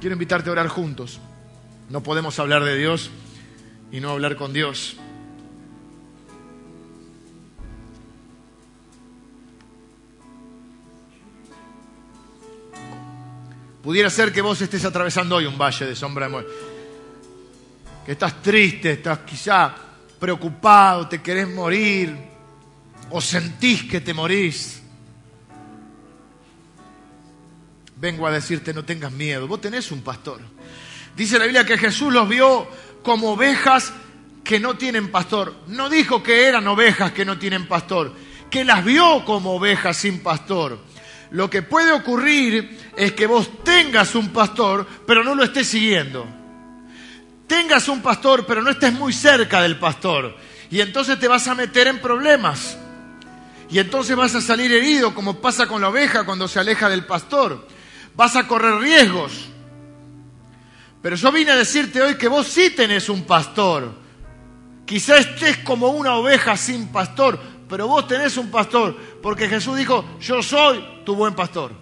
[0.00, 1.20] Quiero invitarte a orar juntos.
[1.88, 3.10] No podemos hablar de Dios
[3.92, 4.96] y no hablar con Dios.
[13.82, 16.52] Pudiera ser que vos estés atravesando hoy un valle de sombra de muerte.
[18.04, 19.74] Que estás triste, estás quizá
[20.18, 22.14] preocupado, te querés morir,
[23.10, 24.82] o sentís que te morís.
[27.96, 30.40] Vengo a decirte, no tengas miedo, vos tenés un pastor.
[31.16, 32.68] Dice la Biblia que Jesús los vio
[33.02, 33.92] como ovejas
[34.44, 35.54] que no tienen pastor.
[35.66, 38.14] No dijo que eran ovejas que no tienen pastor,
[38.50, 40.78] que las vio como ovejas sin pastor.
[41.30, 46.26] Lo que puede ocurrir es que vos tengas un pastor, pero no lo estés siguiendo.
[47.46, 50.36] Tengas un pastor, pero no estés muy cerca del pastor.
[50.70, 52.76] Y entonces te vas a meter en problemas.
[53.70, 57.06] Y entonces vas a salir herido, como pasa con la oveja cuando se aleja del
[57.06, 57.66] pastor.
[58.16, 59.48] Vas a correr riesgos.
[61.02, 63.92] Pero yo vine a decirte hoy que vos sí tenés un pastor.
[64.84, 70.04] Quizá estés como una oveja sin pastor, pero vos tenés un pastor, porque Jesús dijo,
[70.20, 71.72] yo soy tu buen pastor.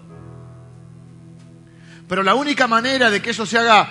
[2.08, 3.86] Pero la única manera de que eso se haga,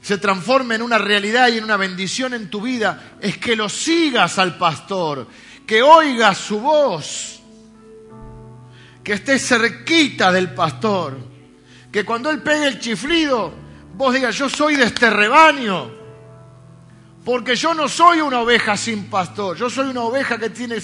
[0.00, 3.68] se transforme en una realidad y en una bendición en tu vida, es que lo
[3.68, 5.26] sigas al pastor,
[5.66, 7.42] que oigas su voz,
[9.04, 11.18] que estés cerquita del pastor,
[11.92, 13.52] que cuando él pegue el chiflido,
[13.96, 15.90] vos digas, yo soy de este rebaño
[17.24, 20.76] porque yo no soy una oveja sin pastor, yo soy una oveja que tiene,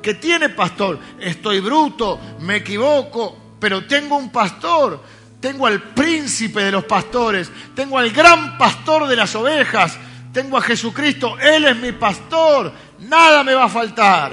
[0.00, 0.98] que tiene pastor.
[1.18, 5.00] Estoy bruto, me equivoco, pero tengo un pastor.
[5.44, 9.98] Tengo al príncipe de los pastores, tengo al gran pastor de las ovejas,
[10.32, 14.32] tengo a Jesucristo, Él es mi pastor, nada me va a faltar.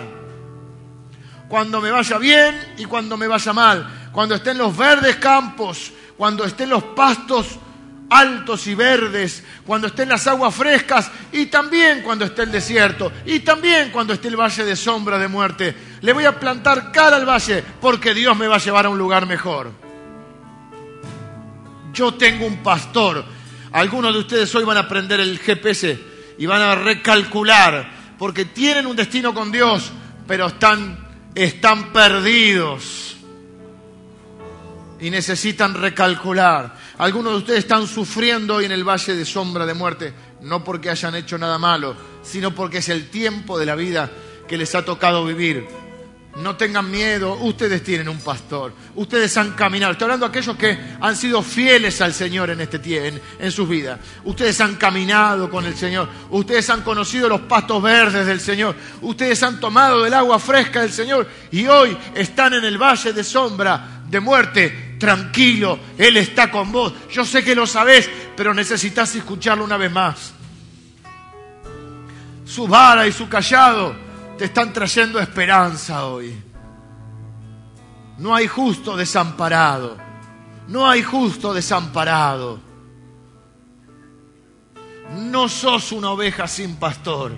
[1.50, 5.92] Cuando me vaya bien y cuando me vaya mal, cuando esté en los verdes campos,
[6.16, 7.60] cuando esté en los pastos
[8.12, 13.40] altos y verdes, cuando estén las aguas frescas y también cuando esté el desierto y
[13.40, 15.76] también cuando esté el valle de sombra de muerte.
[16.02, 18.98] Le voy a plantar cara al valle porque Dios me va a llevar a un
[18.98, 19.72] lugar mejor.
[21.94, 23.24] Yo tengo un pastor.
[23.72, 25.98] Algunos de ustedes hoy van a aprender el GPS
[26.38, 29.90] y van a recalcular porque tienen un destino con Dios,
[30.28, 31.00] pero están,
[31.34, 33.16] están perdidos
[35.00, 36.76] y necesitan recalcular.
[37.02, 40.92] Algunos de ustedes están sufriendo hoy en el valle de sombra de muerte, no porque
[40.92, 44.08] hayan hecho nada malo, sino porque es el tiempo de la vida
[44.48, 45.66] que les ha tocado vivir.
[46.36, 49.94] No tengan miedo, ustedes tienen un pastor, ustedes han caminado.
[49.94, 53.68] Estoy hablando de aquellos que han sido fieles al Señor en este tiempo, en, sus
[53.68, 54.00] vidas.
[54.24, 59.42] Ustedes han caminado con el Señor, ustedes han conocido los pastos verdes del Señor, ustedes
[59.42, 64.04] han tomado del agua fresca del Señor y hoy están en el valle de sombra
[64.08, 64.91] de muerte.
[65.02, 66.94] Tranquilo, Él está con vos.
[67.10, 70.32] Yo sé que lo sabés, pero necesitas escucharlo una vez más.
[72.46, 73.96] Su vara y su callado
[74.38, 76.40] te están trayendo esperanza hoy.
[78.20, 79.98] No hay justo desamparado.
[80.68, 82.60] No hay justo desamparado.
[85.16, 87.32] No sos una oveja sin pastor.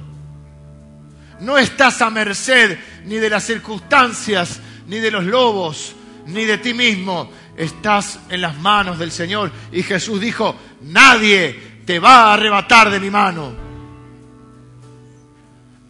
[1.39, 5.95] No estás a merced ni de las circunstancias, ni de los lobos,
[6.26, 7.30] ni de ti mismo.
[7.55, 9.51] Estás en las manos del Señor.
[9.71, 13.53] Y Jesús dijo, nadie te va a arrebatar de mi mano.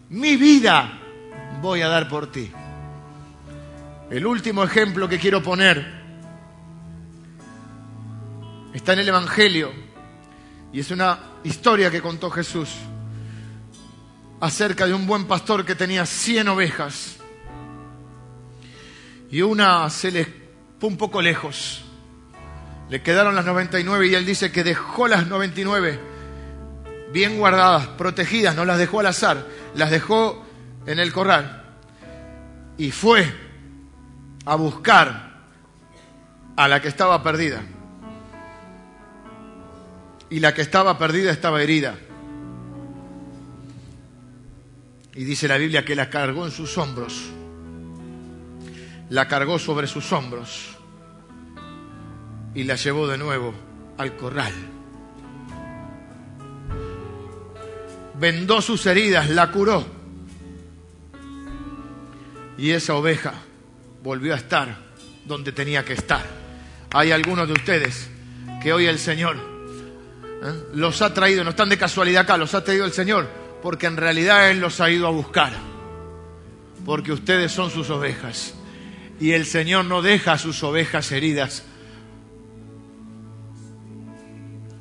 [0.10, 1.00] Mi vida
[1.62, 2.52] voy a dar por ti.
[4.10, 6.04] El último ejemplo que quiero poner
[8.74, 9.72] está en el Evangelio
[10.72, 12.70] y es una historia que contó Jesús
[14.40, 17.18] acerca de un buen pastor que tenía 100 ovejas
[19.32, 20.43] y una se le
[20.84, 21.82] fue un poco lejos.
[22.90, 25.98] Le quedaron las 99 y él dice que dejó las 99
[27.14, 30.46] bien guardadas, protegidas, no las dejó al azar, las dejó
[30.86, 31.64] en el corral
[32.78, 33.34] y fue
[34.44, 35.46] a buscar
[36.58, 37.62] a la que estaba perdida.
[40.30, 41.96] Y la que estaba perdida estaba herida.
[45.16, 47.30] Y dice la Biblia que la cargó en sus hombros.
[49.10, 50.73] La cargó sobre sus hombros.
[52.56, 53.54] Y la llevó de nuevo
[53.98, 54.54] al corral.
[58.20, 60.04] Vendó sus heridas, la curó
[62.58, 63.34] y esa oveja
[64.04, 64.78] volvió a estar
[65.26, 66.24] donde tenía que estar.
[66.92, 68.10] Hay algunos de ustedes
[68.62, 70.64] que hoy el Señor ¿eh?
[70.74, 73.28] los ha traído, no están de casualidad acá, los ha traído el Señor,
[73.62, 75.54] porque en realidad Él los ha ido a buscar,
[76.86, 78.54] porque ustedes son sus ovejas.
[79.20, 81.64] Y el Señor no deja a sus ovejas heridas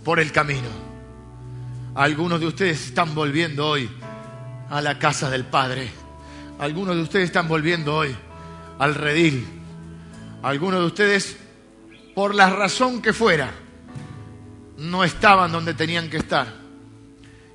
[0.05, 0.69] por el camino.
[1.95, 3.91] Algunos de ustedes están volviendo hoy
[4.71, 6.03] a la casa del Padre
[6.63, 8.15] algunos de ustedes están volviendo hoy
[8.79, 9.45] al redil.
[10.45, 11.37] Algunos de ustedes,
[12.15, 13.51] por la razón que fuera,
[14.79, 16.47] no estaban donde tenían que estar.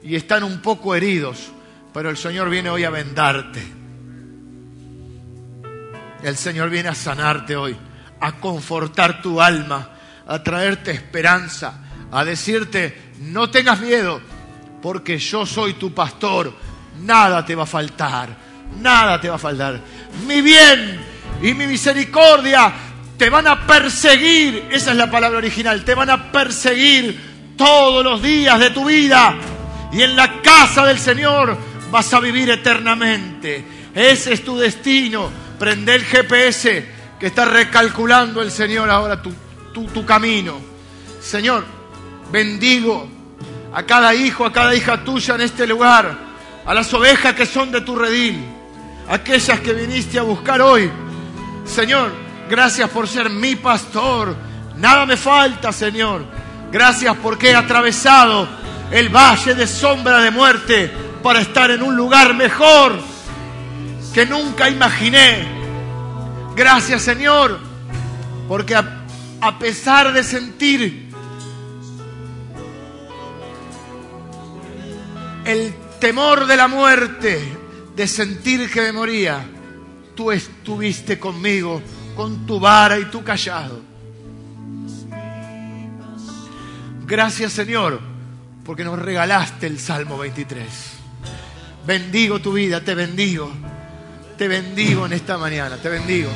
[0.03, 1.53] Y están un poco heridos,
[1.93, 3.65] pero el Señor viene hoy a vendarte.
[6.21, 7.77] El Señor viene a sanarte hoy,
[8.19, 9.89] a confortar tu alma,
[10.27, 14.21] a traerte esperanza, a decirte, no tengas miedo,
[14.81, 16.53] porque yo soy tu pastor,
[17.01, 18.47] nada te va a faltar
[18.81, 19.79] nada te va a faltar.
[20.25, 20.99] Mi bien
[21.41, 22.71] y mi misericordia
[23.17, 28.21] te van a perseguir, esa es la palabra original, te van a perseguir todos los
[28.21, 29.35] días de tu vida
[29.91, 31.57] y en la casa del Señor
[31.91, 33.65] vas a vivir eternamente.
[33.95, 35.29] Ese es tu destino.
[35.57, 36.87] Prende el GPS
[37.19, 39.33] que está recalculando el Señor ahora tu,
[39.73, 40.59] tu, tu camino.
[41.19, 41.65] Señor,
[42.31, 43.07] bendigo
[43.73, 46.17] a cada hijo, a cada hija tuya en este lugar,
[46.65, 48.57] a las ovejas que son de tu redil
[49.09, 50.89] aquellas que viniste a buscar hoy.
[51.65, 52.11] Señor,
[52.49, 54.35] gracias por ser mi pastor.
[54.77, 56.25] Nada me falta, Señor.
[56.71, 58.47] Gracias porque he atravesado
[58.91, 60.91] el valle de sombra de muerte
[61.23, 62.93] para estar en un lugar mejor
[64.13, 65.47] que nunca imaginé.
[66.55, 67.59] Gracias, Señor,
[68.47, 69.03] porque a,
[69.41, 71.06] a pesar de sentir
[75.47, 77.41] el temor de la muerte,
[77.95, 79.45] de sentir que me moría,
[80.13, 81.81] tú estuviste conmigo
[82.17, 83.81] con tu vara y tu callado.
[87.05, 88.01] Gracias Señor,
[88.65, 90.67] porque nos regalaste el Salmo 23.
[91.85, 93.49] Bendigo tu vida, te bendigo.
[94.37, 96.29] Te bendigo en esta mañana, te bendigo.